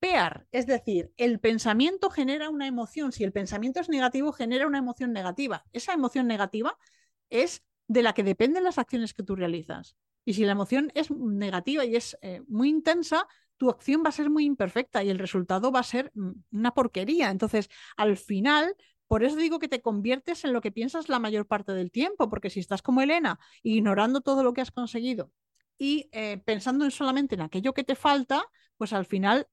PEAR, 0.00 0.46
es 0.50 0.66
decir, 0.66 1.12
el 1.18 1.40
pensamiento 1.40 2.08
genera 2.08 2.48
una 2.48 2.66
emoción. 2.66 3.12
Si 3.12 3.22
el 3.22 3.32
pensamiento 3.32 3.80
es 3.80 3.90
negativo, 3.90 4.32
genera 4.32 4.66
una 4.66 4.78
emoción 4.78 5.12
negativa. 5.12 5.64
Esa 5.72 5.92
emoción 5.92 6.26
negativa 6.26 6.78
es 7.28 7.62
de 7.86 8.02
la 8.02 8.14
que 8.14 8.22
dependen 8.22 8.64
las 8.64 8.78
acciones 8.78 9.12
que 9.12 9.22
tú 9.22 9.36
realizas. 9.36 9.96
Y 10.24 10.34
si 10.34 10.44
la 10.44 10.52
emoción 10.52 10.90
es 10.94 11.10
negativa 11.10 11.84
y 11.84 11.96
es 11.96 12.16
eh, 12.22 12.42
muy 12.48 12.68
intensa, 12.68 13.26
tu 13.56 13.70
acción 13.70 14.02
va 14.04 14.08
a 14.08 14.12
ser 14.12 14.30
muy 14.30 14.44
imperfecta 14.44 15.02
y 15.02 15.10
el 15.10 15.18
resultado 15.18 15.70
va 15.72 15.80
a 15.80 15.84
ser 15.84 16.10
mm, 16.14 16.30
una 16.52 16.72
porquería. 16.72 17.30
Entonces, 17.30 17.68
al 17.96 18.16
final, 18.16 18.74
por 19.06 19.24
eso 19.24 19.36
digo 19.36 19.58
que 19.58 19.68
te 19.68 19.82
conviertes 19.82 20.44
en 20.44 20.52
lo 20.52 20.60
que 20.60 20.72
piensas 20.72 21.08
la 21.08 21.18
mayor 21.18 21.46
parte 21.46 21.72
del 21.72 21.90
tiempo, 21.90 22.28
porque 22.30 22.50
si 22.50 22.60
estás 22.60 22.82
como 22.82 23.02
Elena, 23.02 23.38
ignorando 23.62 24.20
todo 24.20 24.42
lo 24.42 24.52
que 24.52 24.60
has 24.60 24.70
conseguido 24.70 25.30
y 25.78 26.08
eh, 26.12 26.40
pensando 26.44 26.84
en 26.84 26.90
solamente 26.90 27.34
en 27.34 27.40
aquello 27.40 27.72
que 27.72 27.84
te 27.84 27.96
falta, 27.96 28.44
pues 28.80 28.94
al 28.94 29.04
final 29.04 29.46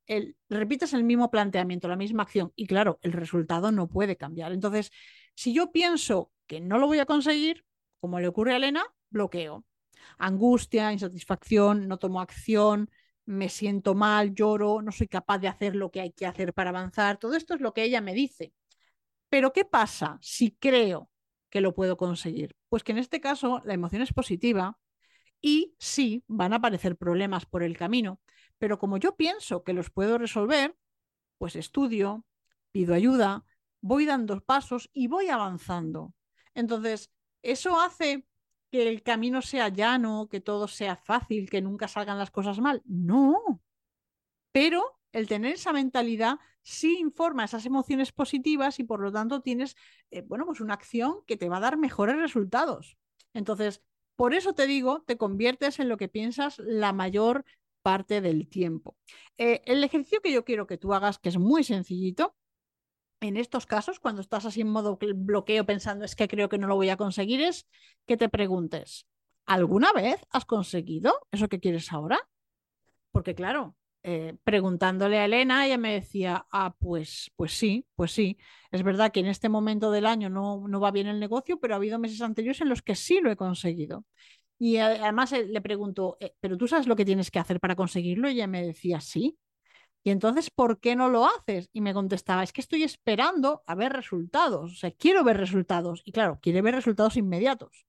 repites 0.48 0.94
el 0.94 1.04
mismo 1.04 1.30
planteamiento, 1.30 1.90
la 1.90 1.98
misma 1.98 2.24
acción. 2.24 2.54
Y 2.56 2.66
claro, 2.66 2.98
el 3.02 3.12
resultado 3.12 3.74
no 3.74 3.90
puede 3.90 4.16
cambiar. 4.16 4.54
Entonces, 4.54 4.90
si 5.36 5.54
yo 5.54 5.74
pienso 5.74 6.32
que 6.48 6.62
no 6.62 6.78
lo 6.78 6.88
voy 6.88 7.00
a 7.00 7.06
conseguir, 7.06 7.66
como 8.00 8.22
le 8.22 8.30
ocurre 8.30 8.54
a 8.54 8.56
Elena, 8.56 8.86
bloqueo. 9.10 9.66
Angustia, 10.18 10.92
insatisfacción, 10.92 11.88
no 11.88 11.98
tomo 11.98 12.22
acción, 12.22 12.89
me 13.25 13.50
siento 13.50 13.94
mal, 13.96 14.34
lloro, 14.34 14.82
no 14.82 14.92
soy 14.92 15.08
capaz 15.08 15.39
de 15.39 15.50
hacer 15.50 15.75
lo 15.75 15.92
que 15.92 16.01
hay 16.01 16.12
que 16.12 16.25
hacer 16.25 16.54
para 16.54 16.70
avanzar. 16.70 17.18
Todo 17.18 17.36
esto 17.36 17.54
es 17.56 17.62
lo 17.62 17.74
que 17.74 17.84
ella 17.84 18.01
me 18.01 18.13
dice. 18.13 18.54
Pero 19.30 19.54
¿qué 19.54 19.66
pasa 19.66 20.18
si 20.22 20.51
creo 20.51 21.10
que 21.50 21.62
lo 21.62 21.75
puedo 21.75 21.98
conseguir? 21.98 22.56
Pues 22.70 22.84
que 22.84 22.94
en 22.94 23.00
este 23.00 23.20
caso 23.22 23.62
la 23.66 23.74
emoción 23.74 24.01
es 24.01 24.13
positiva 24.13 24.77
y 25.42 25.75
sí 25.80 26.24
van 26.27 26.54
a 26.54 26.58
aparecer 26.58 26.96
problemas 26.98 27.46
por 27.46 27.63
el 27.63 27.77
camino, 27.77 28.22
pero 28.58 28.80
como 28.80 28.98
yo 28.98 29.16
pienso 29.16 29.63
que 29.63 29.74
los 29.74 29.89
puedo 29.89 30.18
resolver, 30.18 30.75
pues 31.38 31.56
estudio, 31.56 32.25
pido 32.72 32.94
ayuda, 32.94 33.46
voy 33.82 34.06
dando 34.06 34.39
pasos 34.42 34.89
y 34.94 35.08
voy 35.08 35.30
avanzando. 35.30 36.13
Entonces, 36.54 37.12
eso 37.42 37.80
hace 37.80 38.25
que 38.72 38.88
el 38.88 39.04
camino 39.04 39.42
sea 39.42 39.70
llano, 39.70 40.28
que 40.30 40.42
todo 40.42 40.68
sea 40.68 40.96
fácil, 40.96 41.50
que 41.50 41.62
nunca 41.62 41.88
salgan 41.88 42.18
las 42.18 42.32
cosas 42.32 42.60
mal. 42.60 42.82
No. 42.86 43.62
Pero 44.52 45.00
el 45.12 45.28
tener 45.28 45.54
esa 45.54 45.74
mentalidad 45.74 46.40
sí 46.62 46.98
informa 47.00 47.46
esas 47.46 47.66
emociones 47.66 48.12
positivas 48.12 48.80
y 48.80 48.84
por 48.84 49.00
lo 49.00 49.12
tanto 49.12 49.42
tienes, 49.42 49.76
eh, 50.12 50.22
bueno, 50.22 50.46
pues 50.46 50.60
una 50.60 50.74
acción 50.74 51.20
que 51.26 51.38
te 51.38 51.50
va 51.50 51.58
a 51.58 51.62
dar 51.62 51.78
mejores 51.78 52.18
resultados. 52.18 52.98
Entonces, 53.34 53.82
por 54.16 54.34
eso 54.34 54.54
te 54.54 54.68
digo, 54.68 55.04
te 55.04 55.18
conviertes 55.18 55.80
en 55.80 55.90
lo 55.90 55.98
que 55.98 56.10
piensas 56.10 56.60
la 56.60 56.92
mayor 56.92 57.46
parte 57.82 58.20
del 58.20 58.50
tiempo. 58.50 58.98
Eh, 59.38 59.62
el 59.66 59.84
ejercicio 59.84 60.22
que 60.22 60.34
yo 60.34 60.44
quiero 60.44 60.68
que 60.68 60.78
tú 60.78 60.94
hagas, 60.94 61.20
que 61.20 61.30
es 61.30 61.38
muy 61.38 61.64
sencillito, 61.64 62.36
en 63.22 63.38
estos 63.38 63.66
casos, 63.66 64.00
cuando 64.00 64.22
estás 64.22 64.46
así 64.46 64.62
en 64.62 64.70
modo 64.70 64.98
bloqueo 65.16 65.66
pensando 65.66 66.06
es 66.06 66.16
que 66.16 66.28
creo 66.28 66.50
que 66.50 66.58
no 66.58 66.68
lo 66.68 66.76
voy 66.76 66.90
a 66.90 66.98
conseguir, 66.98 67.42
es 67.42 67.68
que 68.06 68.18
te 68.18 68.30
preguntes, 68.30 69.08
¿alguna 69.46 69.92
vez 69.94 70.26
has 70.32 70.46
conseguido 70.46 71.14
eso 71.32 71.50
que 71.50 71.60
quieres 71.60 71.92
ahora? 71.92 72.20
Porque 73.12 73.36
claro, 73.36 73.76
eh, 74.04 74.38
preguntándole 74.44 75.18
a 75.18 75.26
Elena, 75.26 75.66
ella 75.66 75.78
me 75.78 75.94
decía, 75.94 76.46
ah, 76.52 76.76
pues, 76.80 77.32
pues 77.36 77.52
sí, 77.54 77.86
pues 77.96 78.12
sí. 78.12 78.38
Es 78.72 78.84
verdad 78.84 79.12
que 79.12 79.20
en 79.20 79.26
este 79.28 79.50
momento 79.50 79.92
del 79.92 80.06
año 80.06 80.30
no, 80.30 80.68
no 80.68 80.80
va 80.80 80.92
bien 80.92 81.08
el 81.08 81.20
negocio, 81.20 81.60
pero 81.60 81.74
ha 81.74 81.78
habido 81.78 82.00
meses 82.00 82.22
anteriores 82.22 82.62
en 82.62 82.70
los 82.70 82.82
que 82.82 82.96
sí 82.96 83.20
lo 83.22 83.32
he 83.32 83.36
conseguido. 83.36 84.06
Y 84.60 84.78
además 84.78 85.34
eh, 85.34 85.46
le 85.46 85.62
pregunto, 85.62 86.18
eh, 86.20 86.34
¿pero 86.40 86.58
tú 86.58 86.68
sabes 86.68 86.88
lo 86.88 86.96
que 86.96 87.06
tienes 87.06 87.32
que 87.32 87.40
hacer 87.40 87.60
para 87.60 87.76
conseguirlo? 87.76 88.30
Y 88.30 88.34
ella 88.34 88.48
me 88.48 88.66
decía, 88.66 89.02
sí. 89.02 89.38
Y 90.04 90.12
entonces, 90.12 90.50
¿por 90.50 90.80
qué 90.80 90.96
no 90.96 91.10
lo 91.10 91.25
haces? 91.25 91.70
Y 91.74 91.82
me 91.82 91.94
contestaba, 91.94 92.44
es 92.44 92.54
que 92.54 92.62
estoy 92.62 92.84
esperando 92.84 93.63
a 93.66 93.75
ver 93.75 93.92
resultados, 93.94 94.72
o 94.72 94.75
sea, 94.75 94.92
quiero 94.92 95.24
ver 95.24 95.38
resultados. 95.38 96.01
Y 96.06 96.12
claro, 96.12 96.39
quiere 96.42 96.62
ver 96.62 96.75
resultados 96.75 97.18
inmediatos, 97.18 97.86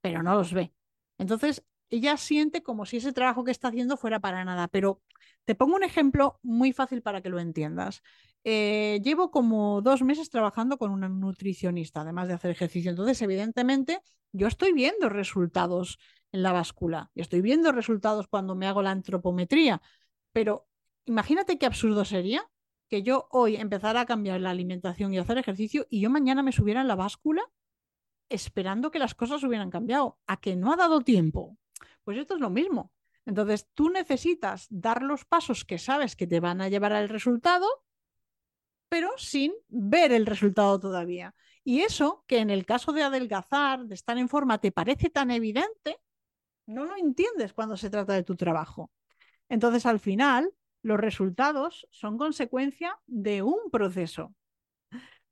pero 0.00 0.22
no 0.22 0.34
los 0.34 0.52
ve. 0.52 0.72
Entonces, 1.18 1.64
ella 1.90 2.16
siente 2.16 2.62
como 2.62 2.86
si 2.86 2.98
ese 2.98 3.12
trabajo 3.12 3.44
que 3.44 3.50
está 3.50 3.68
haciendo 3.68 3.96
fuera 3.96 4.20
para 4.20 4.44
nada. 4.44 4.68
Pero 4.68 5.02
te 5.44 5.54
pongo 5.54 5.76
un 5.76 5.84
ejemplo 5.84 6.38
muy 6.42 6.72
fácil 6.72 7.02
para 7.02 7.22
que 7.22 7.30
lo 7.30 7.40
entiendas. 7.40 8.02
Eh, 8.44 9.00
llevo 9.02 9.30
como 9.30 9.82
dos 9.82 10.02
meses 10.02 10.30
trabajando 10.30 10.78
con 10.78 10.90
una 10.90 11.08
nutricionista, 11.08 12.02
además 12.02 12.28
de 12.28 12.34
hacer 12.34 12.50
ejercicio. 12.50 12.90
Entonces, 12.90 13.20
evidentemente, 13.22 14.00
yo 14.32 14.46
estoy 14.46 14.72
viendo 14.72 15.08
resultados 15.08 15.98
en 16.32 16.42
la 16.42 16.52
báscula 16.52 17.10
y 17.14 17.22
estoy 17.22 17.40
viendo 17.40 17.72
resultados 17.72 18.28
cuando 18.28 18.54
me 18.54 18.66
hago 18.66 18.82
la 18.82 18.90
antropometría, 18.90 19.80
pero 20.32 20.67
imagínate 21.08 21.58
qué 21.58 21.66
absurdo 21.66 22.04
sería 22.04 22.48
que 22.88 23.02
yo 23.02 23.28
hoy 23.30 23.56
empezara 23.56 24.00
a 24.02 24.06
cambiar 24.06 24.40
la 24.40 24.50
alimentación 24.50 25.12
y 25.12 25.18
hacer 25.18 25.38
ejercicio 25.38 25.86
y 25.90 26.00
yo 26.00 26.10
mañana 26.10 26.42
me 26.42 26.52
subiera 26.52 26.80
en 26.80 26.88
la 26.88 26.94
báscula 26.94 27.42
esperando 28.28 28.90
que 28.90 28.98
las 28.98 29.14
cosas 29.14 29.42
hubieran 29.42 29.70
cambiado, 29.70 30.18
a 30.26 30.38
que 30.38 30.54
no 30.54 30.72
ha 30.72 30.76
dado 30.76 31.00
tiempo. 31.00 31.56
Pues 32.04 32.18
esto 32.18 32.34
es 32.34 32.40
lo 32.40 32.50
mismo. 32.50 32.92
Entonces 33.24 33.68
tú 33.74 33.90
necesitas 33.90 34.66
dar 34.70 35.02
los 35.02 35.24
pasos 35.24 35.64
que 35.64 35.78
sabes 35.78 36.14
que 36.14 36.26
te 36.26 36.40
van 36.40 36.60
a 36.60 36.68
llevar 36.68 36.92
al 36.92 37.08
resultado, 37.08 37.66
pero 38.88 39.10
sin 39.16 39.52
ver 39.68 40.12
el 40.12 40.26
resultado 40.26 40.78
todavía. 40.78 41.34
Y 41.64 41.80
eso, 41.80 42.24
que 42.26 42.38
en 42.38 42.50
el 42.50 42.64
caso 42.64 42.92
de 42.92 43.02
adelgazar, 43.02 43.84
de 43.84 43.94
estar 43.94 44.16
en 44.16 44.28
forma, 44.28 44.58
te 44.58 44.72
parece 44.72 45.10
tan 45.10 45.30
evidente, 45.30 45.98
no 46.66 46.84
lo 46.84 46.96
entiendes 46.96 47.52
cuando 47.52 47.76
se 47.76 47.90
trata 47.90 48.14
de 48.14 48.22
tu 48.22 48.36
trabajo. 48.36 48.90
Entonces, 49.48 49.86
al 49.86 50.00
final, 50.00 50.50
los 50.82 50.98
resultados 50.98 51.86
son 51.90 52.18
consecuencia 52.18 52.98
de 53.06 53.42
un 53.42 53.70
proceso. 53.70 54.34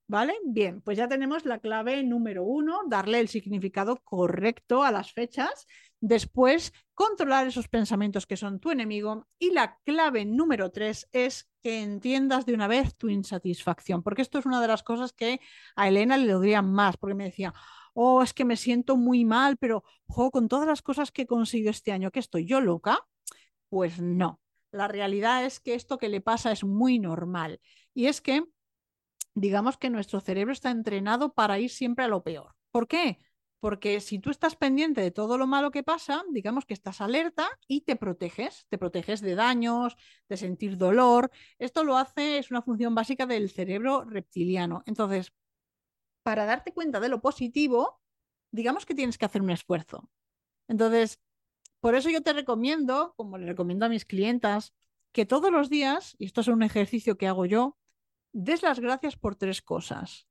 ¿Vale? 0.08 0.34
Bien, 0.44 0.82
pues 0.82 0.96
ya 0.96 1.08
tenemos 1.08 1.44
la 1.44 1.58
clave 1.58 2.04
número 2.04 2.44
uno, 2.44 2.82
darle 2.86 3.18
el 3.18 3.26
significado 3.26 3.96
correcto 4.04 4.84
a 4.84 4.92
las 4.92 5.12
fechas. 5.12 5.66
Después, 6.00 6.72
controlar 6.94 7.48
esos 7.48 7.66
pensamientos 7.66 8.24
que 8.24 8.36
son 8.36 8.60
tu 8.60 8.70
enemigo. 8.70 9.26
Y 9.40 9.50
la 9.50 9.78
clave 9.84 10.24
número 10.24 10.70
tres 10.70 11.08
es 11.10 11.50
que 11.60 11.82
entiendas 11.82 12.46
de 12.46 12.54
una 12.54 12.68
vez 12.68 12.96
tu 12.96 13.08
insatisfacción, 13.08 14.04
porque 14.04 14.22
esto 14.22 14.38
es 14.38 14.46
una 14.46 14.60
de 14.60 14.68
las 14.68 14.84
cosas 14.84 15.12
que 15.12 15.40
a 15.74 15.88
Elena 15.88 16.16
le 16.16 16.30
dolían 16.30 16.70
más, 16.72 16.96
porque 16.96 17.14
me 17.16 17.24
decía, 17.24 17.52
oh, 17.92 18.22
es 18.22 18.32
que 18.32 18.44
me 18.44 18.56
siento 18.56 18.96
muy 18.96 19.24
mal, 19.24 19.56
pero 19.56 19.82
con 20.06 20.46
todas 20.46 20.68
las 20.68 20.82
cosas 20.82 21.10
que 21.10 21.22
he 21.22 21.26
conseguido 21.26 21.70
este 21.70 21.90
año, 21.90 22.12
¿que 22.12 22.20
estoy 22.20 22.46
yo 22.46 22.60
loca? 22.60 23.00
Pues 23.68 24.00
no, 24.00 24.40
la 24.76 24.88
realidad 24.88 25.44
es 25.44 25.60
que 25.60 25.74
esto 25.74 25.98
que 25.98 26.08
le 26.08 26.20
pasa 26.20 26.52
es 26.52 26.64
muy 26.64 26.98
normal. 26.98 27.60
Y 27.94 28.06
es 28.06 28.20
que, 28.20 28.44
digamos 29.34 29.76
que 29.78 29.90
nuestro 29.90 30.20
cerebro 30.20 30.52
está 30.52 30.70
entrenado 30.70 31.34
para 31.34 31.58
ir 31.58 31.70
siempre 31.70 32.04
a 32.04 32.08
lo 32.08 32.22
peor. 32.22 32.54
¿Por 32.70 32.88
qué? 32.88 33.18
Porque 33.60 34.00
si 34.00 34.18
tú 34.18 34.30
estás 34.30 34.54
pendiente 34.54 35.00
de 35.00 35.10
todo 35.10 35.38
lo 35.38 35.46
malo 35.46 35.70
que 35.70 35.82
pasa, 35.82 36.22
digamos 36.30 36.66
que 36.66 36.74
estás 36.74 37.00
alerta 37.00 37.48
y 37.66 37.82
te 37.82 37.96
proteges, 37.96 38.66
te 38.68 38.78
proteges 38.78 39.20
de 39.20 39.34
daños, 39.34 39.96
de 40.28 40.36
sentir 40.36 40.76
dolor. 40.76 41.30
Esto 41.58 41.82
lo 41.82 41.96
hace, 41.96 42.38
es 42.38 42.50
una 42.50 42.62
función 42.62 42.94
básica 42.94 43.26
del 43.26 43.50
cerebro 43.50 44.04
reptiliano. 44.04 44.82
Entonces, 44.86 45.32
para 46.22 46.44
darte 46.44 46.72
cuenta 46.72 47.00
de 47.00 47.08
lo 47.08 47.20
positivo, 47.20 48.00
digamos 48.50 48.86
que 48.86 48.94
tienes 48.94 49.18
que 49.18 49.24
hacer 49.24 49.42
un 49.42 49.50
esfuerzo. 49.50 50.10
Entonces, 50.68 51.20
por 51.86 51.94
eso 51.94 52.10
yo 52.10 52.20
te 52.20 52.32
recomiendo, 52.32 53.14
como 53.16 53.38
le 53.38 53.46
recomiendo 53.46 53.86
a 53.86 53.88
mis 53.88 54.04
clientas, 54.04 54.74
que 55.12 55.24
todos 55.24 55.52
los 55.52 55.70
días, 55.70 56.16
y 56.18 56.24
esto 56.24 56.40
es 56.40 56.48
un 56.48 56.64
ejercicio 56.64 57.16
que 57.16 57.28
hago 57.28 57.46
yo, 57.46 57.78
des 58.32 58.64
las 58.64 58.80
gracias 58.80 59.14
por 59.14 59.36
tres 59.36 59.62
cosas. 59.62 60.26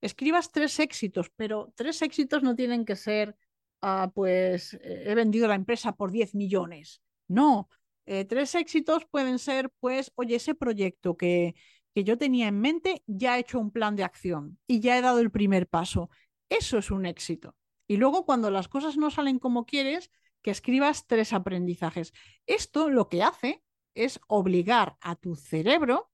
Escribas 0.00 0.50
tres 0.50 0.80
éxitos, 0.80 1.30
pero 1.36 1.72
tres 1.76 2.02
éxitos 2.02 2.42
no 2.42 2.56
tienen 2.56 2.84
que 2.84 2.96
ser, 2.96 3.36
ah, 3.80 4.10
pues, 4.12 4.74
eh, 4.74 5.04
he 5.06 5.14
vendido 5.14 5.46
la 5.46 5.54
empresa 5.54 5.92
por 5.92 6.10
10 6.10 6.34
millones. 6.34 7.00
No, 7.28 7.68
eh, 8.04 8.24
tres 8.24 8.56
éxitos 8.56 9.04
pueden 9.04 9.38
ser, 9.38 9.70
pues, 9.78 10.10
oye, 10.16 10.34
ese 10.34 10.56
proyecto 10.56 11.16
que, 11.16 11.54
que 11.94 12.02
yo 12.02 12.18
tenía 12.18 12.48
en 12.48 12.58
mente, 12.58 13.04
ya 13.06 13.36
he 13.36 13.42
hecho 13.42 13.60
un 13.60 13.70
plan 13.70 13.94
de 13.94 14.02
acción 14.02 14.58
y 14.66 14.80
ya 14.80 14.98
he 14.98 15.00
dado 15.00 15.20
el 15.20 15.30
primer 15.30 15.68
paso. 15.68 16.10
Eso 16.48 16.76
es 16.76 16.90
un 16.90 17.06
éxito. 17.06 17.54
Y 17.86 17.98
luego, 17.98 18.26
cuando 18.26 18.50
las 18.50 18.66
cosas 18.66 18.96
no 18.96 19.12
salen 19.12 19.38
como 19.38 19.64
quieres, 19.64 20.10
que 20.42 20.50
escribas 20.50 21.06
tres 21.06 21.32
aprendizajes. 21.32 22.12
Esto 22.46 22.90
lo 22.90 23.08
que 23.08 23.22
hace 23.22 23.62
es 23.94 24.20
obligar 24.26 24.96
a 25.00 25.16
tu 25.16 25.36
cerebro 25.36 26.10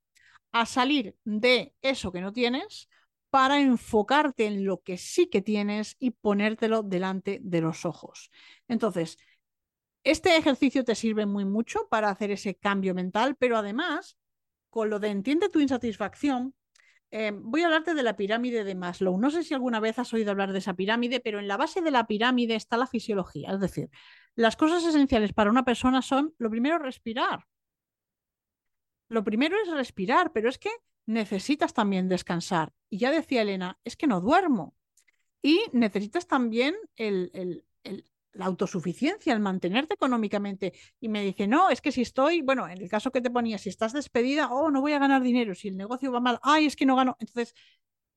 a 0.52 0.66
salir 0.66 1.16
de 1.24 1.74
eso 1.82 2.12
que 2.12 2.20
no 2.20 2.32
tienes 2.32 2.88
para 3.30 3.60
enfocarte 3.60 4.46
en 4.46 4.64
lo 4.64 4.82
que 4.82 4.96
sí 4.96 5.28
que 5.28 5.42
tienes 5.42 5.96
y 5.98 6.12
ponértelo 6.12 6.82
delante 6.82 7.40
de 7.42 7.60
los 7.60 7.84
ojos. 7.84 8.30
Entonces, 8.68 9.18
este 10.04 10.36
ejercicio 10.36 10.84
te 10.84 10.94
sirve 10.94 11.26
muy 11.26 11.44
mucho 11.44 11.88
para 11.90 12.08
hacer 12.08 12.30
ese 12.30 12.54
cambio 12.54 12.94
mental, 12.94 13.36
pero 13.36 13.58
además, 13.58 14.16
con 14.70 14.88
lo 14.88 14.98
de 14.98 15.08
entiende 15.08 15.50
tu 15.50 15.60
insatisfacción, 15.60 16.54
eh, 17.10 17.32
voy 17.34 17.62
a 17.62 17.66
hablarte 17.66 17.94
de 17.94 18.02
la 18.02 18.16
pirámide 18.16 18.64
de 18.64 18.74
Maslow. 18.74 19.18
No 19.18 19.30
sé 19.30 19.42
si 19.42 19.54
alguna 19.54 19.80
vez 19.80 19.98
has 19.98 20.12
oído 20.12 20.30
hablar 20.30 20.52
de 20.52 20.58
esa 20.58 20.74
pirámide, 20.74 21.20
pero 21.20 21.38
en 21.38 21.48
la 21.48 21.56
base 21.56 21.80
de 21.80 21.90
la 21.90 22.06
pirámide 22.06 22.54
está 22.54 22.76
la 22.76 22.86
fisiología. 22.86 23.52
Es 23.52 23.60
decir, 23.60 23.90
las 24.38 24.54
cosas 24.54 24.84
esenciales 24.84 25.32
para 25.32 25.50
una 25.50 25.64
persona 25.64 26.00
son, 26.00 26.32
lo 26.38 26.48
primero, 26.48 26.78
respirar. 26.78 27.48
Lo 29.08 29.24
primero 29.24 29.56
es 29.60 29.68
respirar, 29.68 30.30
pero 30.32 30.48
es 30.48 30.58
que 30.58 30.70
necesitas 31.06 31.74
también 31.74 32.08
descansar. 32.08 32.72
Y 32.88 32.98
ya 32.98 33.10
decía 33.10 33.42
Elena, 33.42 33.80
es 33.82 33.96
que 33.96 34.06
no 34.06 34.20
duermo. 34.20 34.76
Y 35.42 35.60
necesitas 35.72 36.28
también 36.28 36.76
el, 36.94 37.64
la 38.32 38.44
autosuficiencia, 38.44 39.32
el 39.32 39.40
mantenerte 39.40 39.94
económicamente. 39.94 40.72
Y 41.00 41.08
me 41.08 41.24
dice, 41.24 41.48
no, 41.48 41.68
es 41.68 41.80
que 41.80 41.90
si 41.90 42.02
estoy, 42.02 42.42
bueno, 42.42 42.68
en 42.68 42.80
el 42.80 42.88
caso 42.88 43.10
que 43.10 43.20
te 43.20 43.30
ponía, 43.30 43.58
si 43.58 43.70
estás 43.70 43.92
despedida, 43.92 44.52
oh, 44.52 44.70
no 44.70 44.80
voy 44.80 44.92
a 44.92 45.00
ganar 45.00 45.20
dinero, 45.20 45.56
si 45.56 45.66
el 45.66 45.76
negocio 45.76 46.12
va 46.12 46.20
mal, 46.20 46.38
ay, 46.44 46.66
es 46.66 46.76
que 46.76 46.86
no 46.86 46.94
gano. 46.94 47.16
Entonces, 47.18 47.56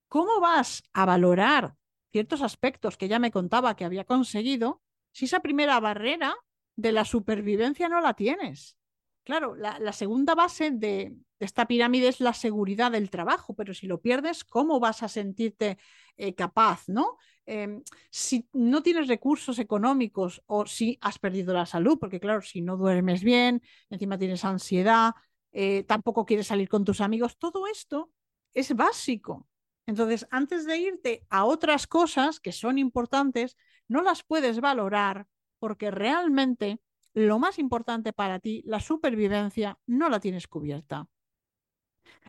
¿cómo 0.07 0.39
vas 0.39 0.83
a 0.93 1.07
valorar 1.07 1.73
ciertos 2.11 2.43
aspectos 2.43 2.95
que 2.95 3.07
ya 3.07 3.17
me 3.17 3.31
contaba 3.31 3.75
que 3.75 3.85
había 3.85 4.03
conseguido 4.05 4.83
si 5.11 5.25
esa 5.25 5.41
primera 5.41 5.79
barrera 5.79 6.35
de 6.75 6.91
la 6.91 7.05
supervivencia 7.05 7.89
no 7.89 8.01
la 8.01 8.13
tienes? 8.13 8.77
Claro, 9.23 9.55
la, 9.55 9.93
segunda 9.93 10.33
base 10.33 10.71
de, 10.71 11.15
esta 11.39 11.67
pirámide 11.67 12.07
es 12.07 12.19
la 12.19 12.33
seguridad 12.33 12.91
del 12.91 13.11
trabajo, 13.11 13.53
pero 13.53 13.73
si 13.73 13.85
lo 13.85 14.01
pierdes, 14.01 14.43
¿cómo 14.43 14.79
vas 14.79 15.03
a 15.03 15.07
sentirte 15.07 15.77
eh, 16.17 16.33
capaz, 16.33 16.89
¿no? 16.89 17.17
em, 17.45 17.83
si 18.09 18.47
no 18.53 18.81
tienes 18.81 19.07
recursos 19.07 19.59
económicos 19.59 20.41
o 20.47 20.65
si 20.65 20.97
has 21.01 21.19
perdido 21.19 21.53
la 21.53 21.65
salud, 21.65 21.97
porque 21.99 22.19
claro, 22.19 22.41
si 22.41 22.61
no 22.61 22.77
duermes 22.77 23.23
bien, 23.23 23.61
encima 23.89 24.17
tienes 24.17 24.43
ansiedad, 24.43 25.13
eh, 25.51 25.83
tampoco 25.83 26.25
quieres 26.25 26.47
salir 26.47 26.69
con 26.69 26.83
tus 26.85 27.01
amigos, 27.01 27.37
todo 27.37 27.67
esto 27.67 28.11
es 28.53 28.75
básico. 28.75 29.47
Entonces, 29.85 30.27
antes 30.31 30.65
de 30.65 30.77
irte 30.77 31.25
a 31.29 31.45
otras 31.45 31.87
cosas 31.87 32.39
que 32.39 32.51
son 32.51 32.77
importantes, 32.77 33.57
no 33.87 34.01
las 34.01 34.23
puedes 34.23 34.61
valorar 34.61 35.27
porque 35.59 35.91
realmente 35.91 36.79
lo 37.13 37.39
más 37.39 37.59
importante 37.59 38.13
para 38.13 38.39
ti, 38.39 38.63
la 38.65 38.79
supervivencia, 38.79 39.77
no 39.85 40.09
la 40.09 40.19
tienes 40.19 40.47
cubierta. 40.47 41.07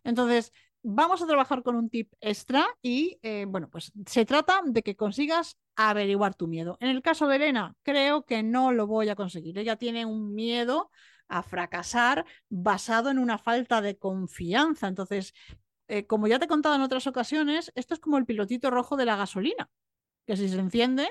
Entonces, 0.04 0.52
vamos 0.82 1.23
a 1.23 1.26
trabajar 1.26 1.62
con 1.62 1.76
un 1.76 1.88
tip 1.88 2.12
extra 2.21 2.66
y, 2.82 3.18
eh, 3.23 3.47
bueno, 3.49 3.68
pues 3.71 3.92
se 4.06 4.25
trata 4.25 4.61
de 4.64 4.82
que 4.82 4.97
consigas 4.97 5.56
averiguar 5.76 6.35
tu 6.35 6.49
miedo. 6.49 6.76
En 6.80 6.88
el 6.88 7.02
caso 7.02 7.28
de 7.28 7.37
Elena, 7.37 7.75
creo 7.82 8.25
que 8.25 8.42
no 8.42 8.73
lo 8.73 8.87
voy 8.87 9.09
a 9.09 9.16
conseguir. 9.16 9.59
Ella 9.59 9.76
tiene 9.76 10.04
un 10.04 10.35
miedo 10.35 10.90
a 11.28 11.42
fracasar 11.42 12.26
basado 12.49 13.11
en 13.11 13.18
una 13.18 13.38
falta 13.38 13.80
de 13.80 13.97
confianza. 13.97 14.88
Entonces, 14.88 15.32
eh, 15.93 16.07
como 16.07 16.27
ya 16.27 16.39
te 16.39 16.47
he 16.47 16.49
contado 16.49 16.75
en 16.75 16.81
otras 16.81 17.07
ocasiones, 17.07 17.71
esto 17.75 17.93
es 17.93 18.01
como 18.01 18.17
el 18.17 18.25
pilotito 18.25 18.71
rojo 18.71 18.97
de 18.97 19.05
la 19.05 19.15
gasolina, 19.15 19.71
que 20.27 20.39
si 20.39 20.49
se 20.49 20.59
enciende, 20.59 21.07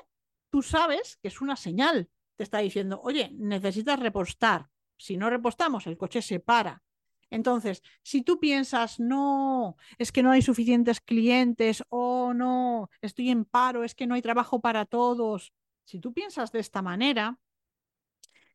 tú 0.50 0.64
sabes 0.64 1.18
que 1.22 1.28
es 1.28 1.40
una 1.40 1.56
señal. 1.56 2.10
Te 2.36 2.44
está 2.44 2.58
diciendo, 2.58 3.00
oye, 3.04 3.30
necesitas 3.34 4.00
repostar. 4.00 4.70
Si 4.98 5.18
no 5.18 5.30
repostamos, 5.30 5.86
el 5.86 5.98
coche 5.98 6.24
se 6.24 6.40
para. 6.40 6.82
Entonces, 7.30 7.84
si 8.02 8.24
tú 8.24 8.40
piensas, 8.40 9.00
no, 9.00 9.78
es 10.00 10.12
que 10.12 10.24
no 10.24 10.32
hay 10.32 10.42
suficientes 10.42 11.00
clientes, 11.00 11.84
oh, 11.90 12.34
no, 12.34 12.90
estoy 13.02 13.30
en 13.30 13.46
paro, 13.46 13.84
es 13.84 13.94
que 13.94 14.08
no 14.08 14.16
hay 14.16 14.24
trabajo 14.24 14.62
para 14.62 14.86
todos, 14.86 15.54
si 15.86 16.00
tú 16.00 16.12
piensas 16.12 16.52
de 16.52 16.60
esta 16.60 16.82
manera, 16.82 17.38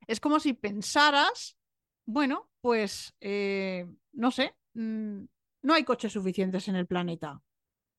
es 0.08 0.18
como 0.18 0.40
si 0.40 0.54
pensaras, 0.54 1.56
bueno, 2.04 2.50
pues, 2.60 3.14
eh, 3.20 3.86
no 4.12 4.32
sé, 4.32 4.56
mm, 4.74 5.24
no 5.66 5.74
hay 5.74 5.82
coches 5.82 6.12
suficientes 6.12 6.68
en 6.68 6.76
el 6.76 6.86
planeta. 6.86 7.42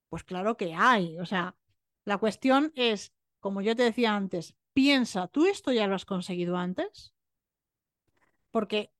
Pues 0.08 0.24
claro 0.24 0.56
que 0.56 0.74
hay, 0.74 1.20
o 1.20 1.26
sea, 1.26 1.54
la 2.06 2.18
cuestión 2.18 2.72
es, 2.76 3.12
como 3.42 3.62
yo 3.62 3.76
te 3.76 3.84
decía 3.84 4.16
antes, 4.16 4.56
piensa, 4.72 5.28
¿tú 5.28 5.46
esto 5.46 5.74
ya 5.74 5.86
lo 5.86 5.96
has 5.96 6.06
conseguido 6.06 6.56
antes? 6.56 7.14
Porque 8.52 8.94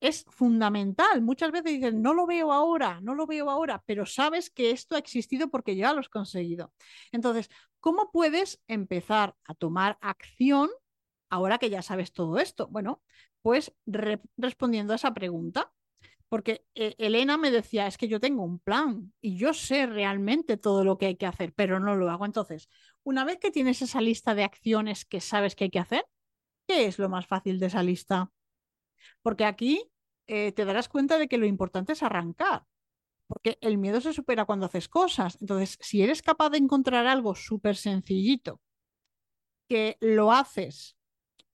es 0.00 0.24
fundamental. 0.30 1.22
Muchas 1.22 1.52
veces 1.52 1.74
dicen, 1.74 2.02
no 2.02 2.12
lo 2.12 2.26
veo 2.26 2.52
ahora, 2.52 3.00
no 3.02 3.14
lo 3.14 3.24
veo 3.28 3.50
ahora, 3.50 3.84
pero 3.86 4.04
sabes 4.04 4.50
que 4.50 4.72
esto 4.72 4.96
ha 4.96 4.98
existido 4.98 5.48
porque 5.48 5.76
ya 5.76 5.92
lo 5.92 6.00
has 6.00 6.08
conseguido. 6.08 6.72
Entonces, 7.12 7.48
¿cómo 7.78 8.10
puedes 8.10 8.60
empezar 8.66 9.36
a 9.44 9.54
tomar 9.54 9.96
acción 10.00 10.70
ahora 11.30 11.58
que 11.58 11.70
ya 11.70 11.82
sabes 11.82 12.12
todo 12.12 12.40
esto? 12.40 12.66
Bueno, 12.66 13.00
pues 13.42 13.72
respondiendo 14.36 14.92
a 14.92 14.96
esa 14.96 15.14
pregunta. 15.14 15.72
Porque 16.28 16.66
eh, 16.74 16.94
Elena 16.98 17.38
me 17.38 17.50
decía, 17.50 17.86
es 17.86 17.96
que 17.96 18.08
yo 18.08 18.20
tengo 18.20 18.42
un 18.44 18.58
plan 18.58 19.12
y 19.20 19.38
yo 19.38 19.54
sé 19.54 19.86
realmente 19.86 20.58
todo 20.58 20.84
lo 20.84 20.98
que 20.98 21.06
hay 21.06 21.16
que 21.16 21.26
hacer, 21.26 21.54
pero 21.54 21.80
no 21.80 21.96
lo 21.96 22.10
hago. 22.10 22.26
Entonces, 22.26 22.68
una 23.02 23.24
vez 23.24 23.38
que 23.38 23.50
tienes 23.50 23.80
esa 23.80 24.00
lista 24.00 24.34
de 24.34 24.44
acciones 24.44 25.06
que 25.06 25.20
sabes 25.20 25.54
que 25.54 25.64
hay 25.64 25.70
que 25.70 25.78
hacer, 25.78 26.04
¿qué 26.66 26.86
es 26.86 26.98
lo 26.98 27.08
más 27.08 27.26
fácil 27.26 27.58
de 27.58 27.66
esa 27.66 27.82
lista? 27.82 28.30
Porque 29.22 29.46
aquí 29.46 29.90
eh, 30.26 30.52
te 30.52 30.66
darás 30.66 30.88
cuenta 30.88 31.18
de 31.18 31.28
que 31.28 31.38
lo 31.38 31.46
importante 31.46 31.94
es 31.94 32.02
arrancar, 32.02 32.64
porque 33.26 33.56
el 33.62 33.78
miedo 33.78 34.00
se 34.02 34.12
supera 34.12 34.44
cuando 34.44 34.66
haces 34.66 34.88
cosas. 34.88 35.38
Entonces, 35.40 35.78
si 35.80 36.02
eres 36.02 36.20
capaz 36.20 36.50
de 36.50 36.58
encontrar 36.58 37.06
algo 37.06 37.34
súper 37.34 37.76
sencillito, 37.76 38.60
que 39.66 39.96
lo 40.00 40.32
haces 40.32 40.97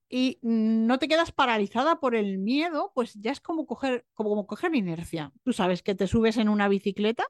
y 0.08 0.38
no 0.42 0.98
te 0.98 1.08
quedas 1.08 1.32
paralizada 1.32 2.00
por 2.00 2.14
el 2.14 2.38
miedo, 2.38 2.92
pues 2.94 3.14
ya 3.14 3.32
es 3.32 3.40
como 3.40 3.66
coger, 3.66 4.06
como 4.14 4.46
coger 4.46 4.74
inercia. 4.74 5.32
Tú 5.42 5.52
sabes 5.52 5.82
que 5.82 5.94
te 5.94 6.06
subes 6.06 6.36
en 6.36 6.48
una 6.48 6.68
bicicleta 6.68 7.26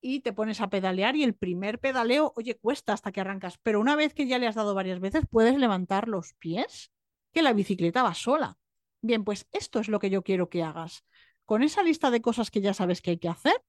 y 0.00 0.20
te 0.20 0.32
pones 0.32 0.60
a 0.60 0.70
pedalear 0.70 1.16
y 1.16 1.24
el 1.24 1.34
primer 1.34 1.80
pedaleo, 1.80 2.32
oye, 2.36 2.56
cuesta 2.56 2.92
hasta 2.92 3.12
que 3.12 3.20
arrancas, 3.20 3.58
pero 3.62 3.80
una 3.80 3.96
vez 3.96 4.14
que 4.14 4.26
ya 4.26 4.38
le 4.38 4.46
has 4.46 4.54
dado 4.54 4.74
varias 4.74 5.00
veces, 5.00 5.24
puedes 5.28 5.58
levantar 5.58 6.08
los 6.08 6.34
pies, 6.34 6.92
que 7.32 7.42
la 7.42 7.52
bicicleta 7.52 8.02
va 8.02 8.14
sola. 8.14 8.56
Bien, 9.02 9.24
pues 9.24 9.46
esto 9.52 9.80
es 9.80 9.88
lo 9.88 9.98
que 9.98 10.10
yo 10.10 10.22
quiero 10.22 10.48
que 10.48 10.62
hagas. 10.62 11.04
Con 11.44 11.62
esa 11.62 11.82
lista 11.82 12.10
de 12.10 12.22
cosas 12.22 12.50
que 12.50 12.60
ya 12.60 12.74
sabes 12.74 13.02
que 13.02 13.12
hay 13.12 13.18
que 13.18 13.28
hacer, 13.28 13.62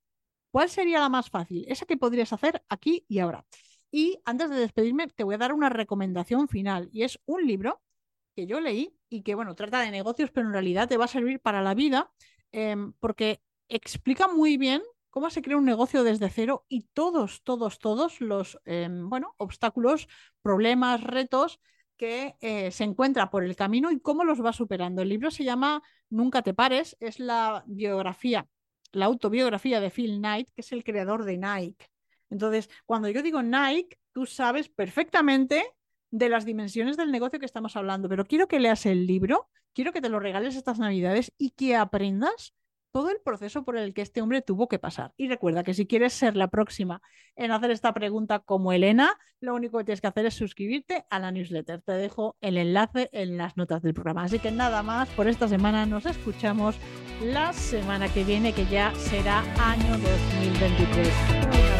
¿cuál 0.51 0.69
sería 0.69 0.99
la 0.99 1.09
más 1.09 1.29
fácil? 1.29 1.65
Esa 1.67 1.85
que 1.85 1.97
podrías 1.97 2.33
hacer 2.33 2.63
aquí 2.69 3.05
y 3.07 3.19
ahora. 3.19 3.45
Y 3.91 4.19
antes 4.25 4.49
de 4.49 4.57
despedirme, 4.57 5.07
te 5.07 5.23
voy 5.23 5.35
a 5.35 5.39
dar 5.39 5.53
una 5.53 5.69
recomendación 5.69 6.47
final 6.47 6.89
y 6.91 7.03
es 7.03 7.19
un 7.25 7.45
libro 7.45 7.81
que 8.37 8.45
yo 8.45 8.61
leí 8.61 8.95
y 9.09 9.23
que, 9.23 9.33
bueno, 9.33 9.55
trata 9.55 9.81
de 9.81 9.89
negocios, 9.89 10.29
pero 10.29 10.45
en 10.45 10.53
realidad 10.53 10.87
te 10.87 10.95
va 10.95 11.05
a 11.05 11.07
servir 11.07 11.39
para 11.39 11.63
la 11.63 11.73
vida 11.73 12.11
em, 12.51 12.93
porque 12.99 13.41
explica 13.67 14.27
muy 14.27 14.57
bien 14.57 14.83
cómo 15.09 15.31
se 15.31 15.41
crea 15.41 15.57
un 15.57 15.65
negocio 15.65 16.03
desde 16.03 16.29
cero 16.29 16.63
y 16.69 16.83
todos, 16.93 17.41
todos, 17.41 17.79
todos 17.79 18.21
los, 18.21 18.59
em, 18.65 19.09
bueno, 19.09 19.33
obstáculos, 19.37 20.07
problemas, 20.43 21.01
retos 21.03 21.59
que 21.97 22.35
eh, 22.41 22.69
se 22.69 22.83
encuentra 22.83 23.31
por 23.31 23.43
el 23.43 23.55
camino 23.55 23.89
y 23.89 23.99
cómo 23.99 24.23
los 24.23 24.45
va 24.45 24.53
superando. 24.53 25.01
El 25.01 25.09
libro 25.09 25.31
se 25.31 25.43
llama 25.43 25.81
Nunca 26.11 26.43
te 26.43 26.53
pares, 26.53 26.95
es 26.99 27.19
la 27.19 27.63
biografía, 27.65 28.47
la 28.91 29.05
autobiografía 29.05 29.79
de 29.79 29.89
Phil 29.89 30.19
Knight, 30.19 30.49
que 30.53 30.61
es 30.61 30.71
el 30.73 30.83
creador 30.83 31.25
de 31.25 31.37
Nike. 31.37 31.87
Entonces, 32.29 32.69
cuando 32.85 33.09
yo 33.09 33.23
digo 33.23 33.41
Nike, 33.41 33.97
tú 34.11 34.27
sabes 34.27 34.69
perfectamente 34.69 35.65
de 36.11 36.29
las 36.29 36.45
dimensiones 36.45 36.97
del 36.97 37.11
negocio 37.11 37.39
que 37.39 37.45
estamos 37.45 37.75
hablando, 37.75 38.09
pero 38.09 38.25
quiero 38.25 38.47
que 38.47 38.59
leas 38.59 38.85
el 38.85 39.07
libro, 39.07 39.49
quiero 39.73 39.91
que 39.91 40.01
te 40.01 40.09
lo 40.09 40.19
regales 40.19 40.55
estas 40.55 40.79
navidades 40.79 41.31
y 41.37 41.51
que 41.51 41.75
aprendas 41.75 42.53
todo 42.91 43.11
el 43.11 43.19
proceso 43.23 43.63
por 43.63 43.77
el 43.77 43.93
que 43.93 44.01
este 44.01 44.21
hombre 44.21 44.41
tuvo 44.41 44.67
que 44.67 44.79
pasar. 44.79 45.13
Y 45.17 45.27
recuerda 45.27 45.63
que 45.63 45.75
si 45.75 45.85
quieres 45.85 46.13
ser 46.13 46.35
la 46.35 46.47
próxima 46.47 47.01
en 47.35 47.51
hacer 47.51 47.69
esta 47.69 47.93
pregunta 47.93 48.39
como 48.39 48.73
Elena, 48.73 49.15
lo 49.39 49.53
único 49.53 49.77
que 49.77 49.83
tienes 49.83 50.01
que 50.01 50.07
hacer 50.07 50.25
es 50.25 50.33
suscribirte 50.33 51.05
a 51.11 51.19
la 51.19 51.31
newsletter. 51.31 51.81
Te 51.81 51.91
dejo 51.91 52.37
el 52.41 52.57
enlace 52.57 53.09
en 53.11 53.37
las 53.37 53.55
notas 53.55 53.83
del 53.83 53.93
programa. 53.93 54.23
Así 54.23 54.39
que 54.39 54.51
nada 54.51 54.81
más, 54.81 55.09
por 55.09 55.27
esta 55.27 55.47
semana 55.47 55.85
nos 55.85 56.07
escuchamos 56.07 56.75
la 57.21 57.53
semana 57.53 58.11
que 58.11 58.23
viene, 58.23 58.53
que 58.53 58.65
ya 58.65 58.91
será 58.95 59.41
año 59.59 59.91
2023. 59.91 61.76